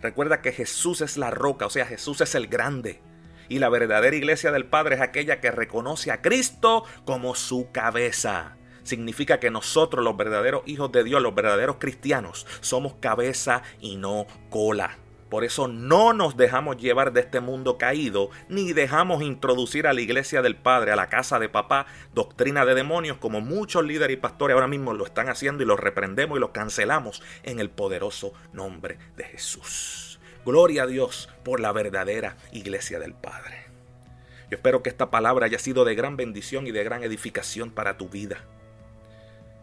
Recuerda 0.00 0.40
que 0.40 0.52
Jesús 0.52 1.00
es 1.00 1.16
la 1.16 1.30
roca, 1.30 1.66
o 1.66 1.70
sea, 1.70 1.86
Jesús 1.86 2.20
es 2.20 2.34
el 2.34 2.48
grande. 2.48 3.00
Y 3.48 3.58
la 3.58 3.68
verdadera 3.68 4.16
iglesia 4.16 4.50
del 4.52 4.64
Padre 4.64 4.96
es 4.96 5.00
aquella 5.00 5.40
que 5.40 5.50
reconoce 5.50 6.10
a 6.10 6.22
Cristo 6.22 6.84
como 7.04 7.34
su 7.34 7.68
cabeza. 7.72 8.56
Significa 8.82 9.40
que 9.40 9.50
nosotros, 9.50 10.04
los 10.04 10.16
verdaderos 10.16 10.62
hijos 10.66 10.90
de 10.92 11.04
Dios, 11.04 11.22
los 11.22 11.34
verdaderos 11.34 11.76
cristianos, 11.78 12.46
somos 12.60 12.94
cabeza 13.00 13.62
y 13.80 13.96
no 13.96 14.26
cola. 14.50 14.98
Por 15.32 15.44
eso 15.44 15.66
no 15.66 16.12
nos 16.12 16.36
dejamos 16.36 16.76
llevar 16.76 17.14
de 17.14 17.20
este 17.20 17.40
mundo 17.40 17.78
caído, 17.78 18.28
ni 18.50 18.74
dejamos 18.74 19.22
introducir 19.22 19.86
a 19.86 19.94
la 19.94 20.02
iglesia 20.02 20.42
del 20.42 20.56
Padre, 20.56 20.92
a 20.92 20.96
la 20.96 21.08
casa 21.08 21.38
de 21.38 21.48
papá, 21.48 21.86
doctrina 22.12 22.66
de 22.66 22.74
demonios, 22.74 23.16
como 23.16 23.40
muchos 23.40 23.82
líderes 23.82 24.18
y 24.18 24.20
pastores 24.20 24.54
ahora 24.54 24.66
mismo 24.66 24.92
lo 24.92 25.06
están 25.06 25.30
haciendo 25.30 25.62
y 25.62 25.66
los 25.66 25.80
reprendemos 25.80 26.36
y 26.36 26.40
los 26.40 26.50
cancelamos 26.50 27.22
en 27.44 27.60
el 27.60 27.70
poderoso 27.70 28.34
nombre 28.52 28.98
de 29.16 29.24
Jesús. 29.24 30.20
Gloria 30.44 30.82
a 30.82 30.86
Dios 30.86 31.30
por 31.44 31.60
la 31.60 31.72
verdadera 31.72 32.36
iglesia 32.52 32.98
del 32.98 33.14
Padre. 33.14 33.64
Yo 34.50 34.56
espero 34.56 34.82
que 34.82 34.90
esta 34.90 35.10
palabra 35.10 35.46
haya 35.46 35.58
sido 35.58 35.86
de 35.86 35.94
gran 35.94 36.18
bendición 36.18 36.66
y 36.66 36.72
de 36.72 36.84
gran 36.84 37.04
edificación 37.04 37.70
para 37.70 37.96
tu 37.96 38.10
vida. 38.10 38.44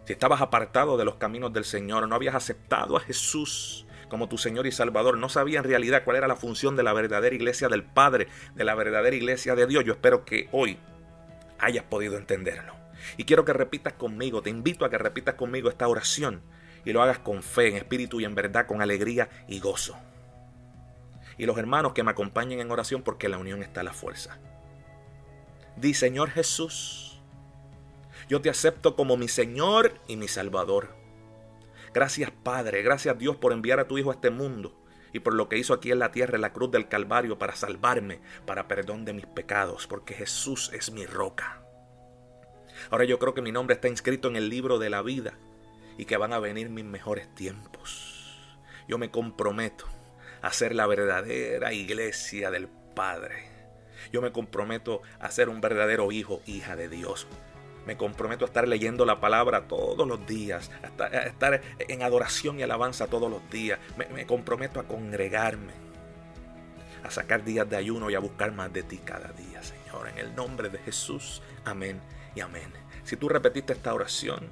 Si 0.10 0.14
estabas 0.14 0.42
apartado 0.42 0.98
de 0.98 1.06
los 1.06 1.18
caminos 1.18 1.54
del 1.54 1.66
Señor, 1.66 2.08
no 2.08 2.16
habías 2.16 2.34
aceptado 2.34 2.98
a 2.98 3.00
Jesús 3.00 3.86
como 4.08 4.28
tu 4.28 4.40
Señor 4.40 4.66
y 4.66 4.72
Salvador, 4.72 5.20
no 5.20 5.30
sabía 5.30 5.60
en 5.60 5.66
realidad 5.66 6.02
cuál 6.04 6.18
era 6.18 6.28
la 6.28 6.36
función 6.36 6.76
de 6.76 6.82
la 6.82 6.94
verdadera 6.94 7.36
iglesia 7.36 7.70
del 7.70 7.84
Padre, 7.84 8.28
de 8.56 8.64
la 8.64 8.74
verdadera 8.74 9.16
iglesia 9.16 9.54
de 9.54 9.68
Dios. 9.68 9.84
Yo 9.86 9.94
espero 9.94 10.26
que 10.26 10.50
hoy 10.52 10.80
hayas 11.60 11.84
podido 11.84 12.18
entenderlo. 12.18 12.74
Y 13.18 13.26
quiero 13.26 13.46
que 13.46 13.54
repitas 13.54 13.94
conmigo, 13.94 14.42
te 14.42 14.50
invito 14.50 14.84
a 14.84 14.90
que 14.90 14.98
repitas 14.98 15.36
conmigo 15.36 15.70
esta 15.70 15.88
oración 15.88 16.42
y 16.86 16.92
lo 16.92 17.04
hagas 17.04 17.20
con 17.20 17.44
fe, 17.44 17.68
en 17.68 17.76
espíritu 17.76 18.20
y 18.20 18.26
en 18.26 18.34
verdad, 18.34 18.66
con 18.66 18.82
alegría 18.82 19.30
y 19.48 19.60
gozo. 19.60 19.96
Y 21.38 21.46
los 21.46 21.60
hermanos 21.60 21.94
que 21.94 22.02
me 22.02 22.10
acompañen 22.10 22.62
en 22.62 22.72
oración 22.72 23.04
porque 23.04 23.30
la 23.30 23.38
unión 23.38 23.62
está 23.62 23.82
a 23.82 23.84
la 23.84 23.94
fuerza. 23.94 24.40
Di 25.76 25.94
Señor 25.94 26.32
Jesús, 26.32 27.09
yo 28.30 28.42
te 28.42 28.50
acepto 28.50 28.96
como 28.96 29.18
mi 29.18 29.28
Señor 29.28 29.96
y 30.08 30.16
mi 30.16 30.28
Salvador. 30.28 30.96
Gracias 31.94 32.30
Padre, 32.32 32.84
gracias 32.84 33.18
Dios 33.18 33.36
por 33.36 33.52
enviar 33.52 33.80
a 33.80 33.88
tu 33.88 33.98
Hijo 33.98 34.12
a 34.12 34.14
este 34.14 34.30
mundo 34.30 34.80
y 35.12 35.20
por 35.20 35.34
lo 35.34 35.50
que 35.50 35.58
hizo 35.58 35.74
aquí 35.74 35.92
en 35.92 35.98
la 35.98 36.12
tierra 36.12 36.36
en 36.36 36.42
la 36.42 36.54
cruz 36.54 36.70
del 36.70 36.88
Calvario 36.88 37.40
para 37.40 37.56
salvarme, 37.56 38.22
para 38.46 38.68
perdón 38.68 39.04
de 39.04 39.14
mis 39.14 39.26
pecados, 39.26 39.88
porque 39.88 40.14
Jesús 40.14 40.70
es 40.72 40.92
mi 40.92 41.08
roca. 41.08 41.64
Ahora 42.92 43.06
yo 43.06 43.18
creo 43.18 43.34
que 43.34 43.42
mi 43.42 43.52
nombre 43.52 43.74
está 43.74 43.88
inscrito 43.88 44.28
en 44.28 44.36
el 44.36 44.50
libro 44.50 44.78
de 44.78 44.92
la 44.92 45.02
vida 45.02 45.34
y 45.98 46.06
que 46.06 46.18
van 46.18 46.32
a 46.32 46.40
venir 46.40 46.70
mis 46.70 46.86
mejores 46.86 47.34
tiempos. 47.34 48.38
Yo 48.88 49.00
me 49.00 49.10
comprometo 49.10 49.86
a 50.44 50.54
ser 50.54 50.76
la 50.76 50.86
verdadera 50.86 51.74
iglesia 51.74 52.52
del 52.52 52.68
Padre. 52.96 53.50
Yo 54.14 54.22
me 54.22 54.32
comprometo 54.32 55.02
a 55.20 55.32
ser 55.32 55.50
un 55.50 55.62
verdadero 55.62 56.12
hijo, 56.12 56.42
hija 56.46 56.76
de 56.76 56.88
Dios. 56.88 57.28
Me 57.90 57.98
comprometo 57.98 58.46
a 58.46 58.50
estar 58.50 58.68
leyendo 58.68 59.04
la 59.04 59.20
palabra 59.20 59.68
todos 59.68 60.08
los 60.08 60.24
días, 60.28 60.70
a 61.00 61.08
estar 61.22 61.60
en 61.80 62.04
adoración 62.04 62.60
y 62.60 62.62
alabanza 62.62 63.08
todos 63.08 63.32
los 63.32 63.50
días. 63.50 63.80
Me, 63.98 64.28
comprometo 64.28 64.80
a 64.80 64.84
congregarme, 64.84 65.74
a 67.04 67.10
sacar 67.10 67.44
días 67.44 67.68
de 67.68 67.78
ayuno 67.78 68.12
y 68.12 68.14
a 68.14 68.20
buscar 68.20 68.52
más 68.52 68.72
de 68.72 68.84
ti 68.84 69.00
cada 69.04 69.30
día, 69.30 69.64
Señor. 69.64 70.08
En 70.08 70.20
el 70.20 70.36
nombre 70.36 70.70
de 70.70 70.78
Jesús, 70.78 71.42
amén 71.66 72.00
y 72.36 72.42
amén. 72.42 72.72
Si 73.06 73.18
tú 73.18 73.28
repetiste 73.28 73.74
esta 73.74 73.92
oración, 73.92 74.50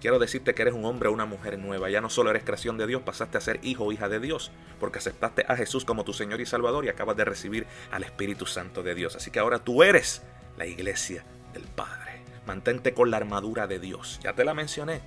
quiero 0.00 0.18
decirte 0.18 0.54
que 0.54 0.62
eres 0.62 0.72
un 0.72 0.86
hombre 0.86 1.10
o 1.10 1.12
una 1.12 1.26
mujer 1.26 1.58
nueva. 1.58 1.90
Ya 1.90 2.00
no 2.00 2.08
solo 2.08 2.30
eres 2.30 2.44
creación 2.44 2.78
de 2.78 2.86
Dios, 2.86 3.02
pasaste 3.02 3.36
a 3.36 3.42
ser 3.42 3.60
hijo 3.62 3.84
o 3.84 3.92
hija 3.92 4.08
de 4.08 4.20
Dios, 4.20 4.52
porque 4.80 5.00
aceptaste 5.00 5.44
a 5.46 5.54
Jesús 5.54 5.84
como 5.84 6.04
tu 6.04 6.14
Señor 6.14 6.40
y 6.40 6.46
Salvador 6.46 6.86
y 6.86 6.88
acabas 6.88 7.18
de 7.18 7.26
recibir 7.26 7.66
al 7.90 8.04
Espíritu 8.04 8.46
Santo 8.46 8.82
de 8.82 8.94
Dios. 8.94 9.16
Así 9.16 9.30
que 9.30 9.38
ahora 9.38 9.58
tú 9.58 9.82
eres 9.82 10.22
la 10.56 10.64
iglesia 10.64 11.26
del 11.52 11.64
Padre 11.64 12.03
mantente 12.46 12.94
con 12.94 13.10
la 13.10 13.16
armadura 13.16 13.66
de 13.66 13.78
Dios. 13.78 14.20
Ya 14.22 14.34
te 14.34 14.44
la 14.44 14.54
mencioné, 14.54 15.00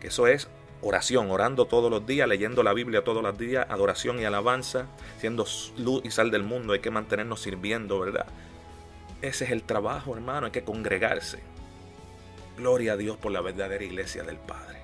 que 0.00 0.08
eso 0.08 0.26
es 0.26 0.48
oración, 0.82 1.30
orando 1.30 1.66
todos 1.66 1.90
los 1.90 2.06
días, 2.06 2.28
leyendo 2.28 2.62
la 2.62 2.74
Biblia 2.74 3.04
todos 3.04 3.22
los 3.22 3.38
días, 3.38 3.66
adoración 3.68 4.20
y 4.20 4.24
alabanza, 4.24 4.86
siendo 5.18 5.46
luz 5.78 6.02
y 6.04 6.10
sal 6.10 6.30
del 6.30 6.42
mundo, 6.42 6.72
hay 6.72 6.80
que 6.80 6.90
mantenernos 6.90 7.40
sirviendo, 7.40 7.98
¿verdad? 8.00 8.26
Ese 9.22 9.44
es 9.44 9.50
el 9.50 9.62
trabajo, 9.62 10.14
hermano, 10.14 10.46
hay 10.46 10.52
que 10.52 10.64
congregarse. 10.64 11.40
Gloria 12.56 12.92
a 12.92 12.96
Dios 12.96 13.16
por 13.16 13.32
la 13.32 13.40
verdadera 13.40 13.82
iglesia 13.82 14.22
del 14.22 14.36
Padre. 14.36 14.78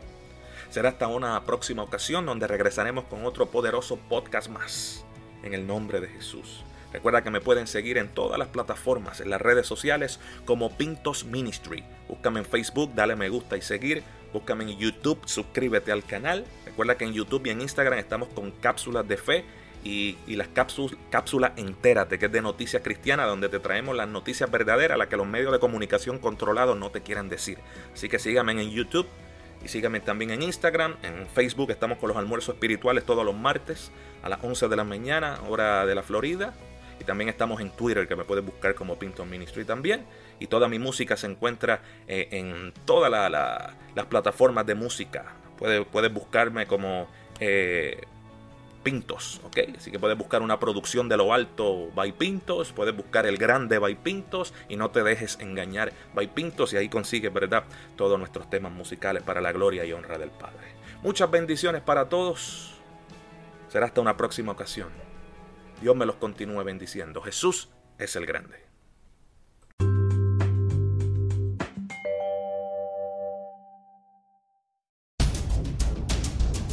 Será 0.70 0.90
hasta 0.90 1.09
una 1.09 1.44
próxima 1.44 1.83
ocasión 1.83 2.26
donde 2.26 2.46
regresaremos 2.46 3.05
con 3.05 3.26
otro 3.26 3.46
poderoso 3.46 3.96
podcast 3.96 4.48
más. 4.48 5.05
En 5.42 5.55
el 5.55 5.66
nombre 5.66 6.00
de 6.00 6.09
Jesús. 6.09 6.64
Recuerda 6.92 7.22
que 7.22 7.31
me 7.31 7.40
pueden 7.40 7.66
seguir 7.66 7.98
en 7.98 8.09
todas 8.09 8.38
las 8.38 8.48
plataformas, 8.48 9.20
en 9.20 9.31
las 9.31 9.40
redes 9.40 9.66
sociales 9.66 10.20
como 10.44 10.76
Pintos 10.76 11.24
Ministry. 11.24 11.85
Búscame 12.09 12.40
en 12.40 12.46
Facebook, 12.46 12.92
dale 12.94 13.16
me 13.16 13.29
gusta 13.29 13.57
y 13.57 13.62
seguir. 13.62 14.03
Búscame 14.33 14.64
en 14.64 14.79
YouTube, 14.79 15.20
suscríbete 15.26 15.92
al 15.92 16.05
canal. 16.05 16.44
Recuerda 16.64 16.96
que 16.96 17.05
en 17.05 17.12
YouTube 17.12 17.46
y 17.46 17.50
en 17.50 17.61
Instagram 17.61 17.98
estamos 17.98 18.29
con 18.29 18.50
cápsulas 18.53 19.07
de 19.07 19.16
fe 19.16 19.44
y, 19.83 20.16
las 20.29 20.48
cápsulas, 20.48 20.96
cápsulas 21.11 21.53
Entérate, 21.57 22.18
que 22.18 22.26
es 22.26 22.33
de 22.33 22.42
noticias 22.42 22.83
cristianas, 22.83 23.26
donde 23.26 23.48
te 23.48 23.59
traemos 23.61 23.96
las 23.96 24.09
noticias 24.09 24.50
verdaderas, 24.50 24.98
las 24.98 25.09
que 25.09 25.16
los 25.16 25.26
medios 25.26 25.53
de 25.53 25.59
comunicación 25.59 26.18
controlados 26.18 26.76
no 26.76 26.90
te 26.90 27.00
quieran 27.00 27.29
decir. 27.29 27.59
Así 27.92 28.09
que 28.09 28.18
síganme 28.18 28.53
en 28.53 28.70
YouTube 28.70 29.07
y 29.64 29.68
síganme 29.68 30.00
también 30.00 30.31
en 30.31 30.42
Instagram, 30.42 30.96
en 31.03 31.26
Facebook 31.29 31.70
estamos 31.70 31.98
con 31.98 32.09
los 32.09 32.16
almuerzos 32.16 32.55
espirituales 32.55 33.05
todos 33.05 33.24
los 33.24 33.35
martes 33.35 33.90
a 34.22 34.29
las 34.29 34.42
11 34.42 34.68
de 34.68 34.76
la 34.76 34.85
mañana, 34.85 35.38
hora 35.48 35.87
de 35.87 35.94
la 35.94 36.03
Florida. 36.03 36.55
También 37.10 37.28
estamos 37.28 37.60
en 37.60 37.70
Twitter, 37.70 38.06
que 38.06 38.14
me 38.14 38.22
puedes 38.22 38.44
buscar 38.44 38.76
como 38.76 38.96
Pinton 38.96 39.28
Ministry 39.28 39.64
también. 39.64 40.06
Y 40.38 40.46
toda 40.46 40.68
mi 40.68 40.78
música 40.78 41.16
se 41.16 41.26
encuentra 41.26 41.82
eh, 42.06 42.28
en 42.30 42.72
todas 42.84 43.10
las 43.10 44.06
plataformas 44.06 44.64
de 44.64 44.76
música. 44.76 45.24
Puedes, 45.58 45.84
puedes 45.88 46.12
buscarme 46.12 46.68
como 46.68 47.08
eh, 47.40 48.00
Pintos, 48.84 49.40
¿ok? 49.42 49.58
Así 49.76 49.90
que 49.90 49.98
puedes 49.98 50.16
buscar 50.16 50.40
una 50.40 50.60
producción 50.60 51.08
de 51.08 51.16
lo 51.16 51.34
alto 51.34 51.88
by 51.96 52.12
Pintos, 52.12 52.70
puedes 52.70 52.94
buscar 52.96 53.26
el 53.26 53.38
grande 53.38 53.80
by 53.80 53.96
Pintos 53.96 54.54
y 54.68 54.76
no 54.76 54.92
te 54.92 55.02
dejes 55.02 55.36
engañar 55.40 55.92
by 56.14 56.28
Pintos 56.32 56.72
y 56.74 56.76
ahí 56.76 56.88
consigues, 56.88 57.32
¿verdad? 57.32 57.64
Todos 57.96 58.20
nuestros 58.20 58.48
temas 58.48 58.70
musicales 58.70 59.24
para 59.24 59.40
la 59.40 59.50
gloria 59.50 59.84
y 59.84 59.92
honra 59.92 60.16
del 60.16 60.30
Padre. 60.30 60.76
Muchas 61.02 61.28
bendiciones 61.28 61.82
para 61.82 62.08
todos. 62.08 62.76
Será 63.68 63.86
hasta 63.86 64.00
una 64.00 64.16
próxima 64.16 64.52
ocasión. 64.52 65.09
Dios 65.80 65.96
me 65.96 66.06
los 66.06 66.16
continúe 66.16 66.62
bendiciendo. 66.62 67.22
Jesús 67.22 67.70
es 67.98 68.14
el 68.16 68.26
grande. 68.26 68.70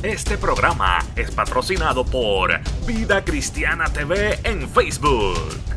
Este 0.04 0.38
programa 0.38 1.00
es 1.16 1.32
patrocinado 1.32 2.06
por 2.06 2.52
Vida 2.86 3.26
Cristiana 3.26 3.92
TV 3.92 4.40
en 4.44 4.70
Facebook. 4.70 5.77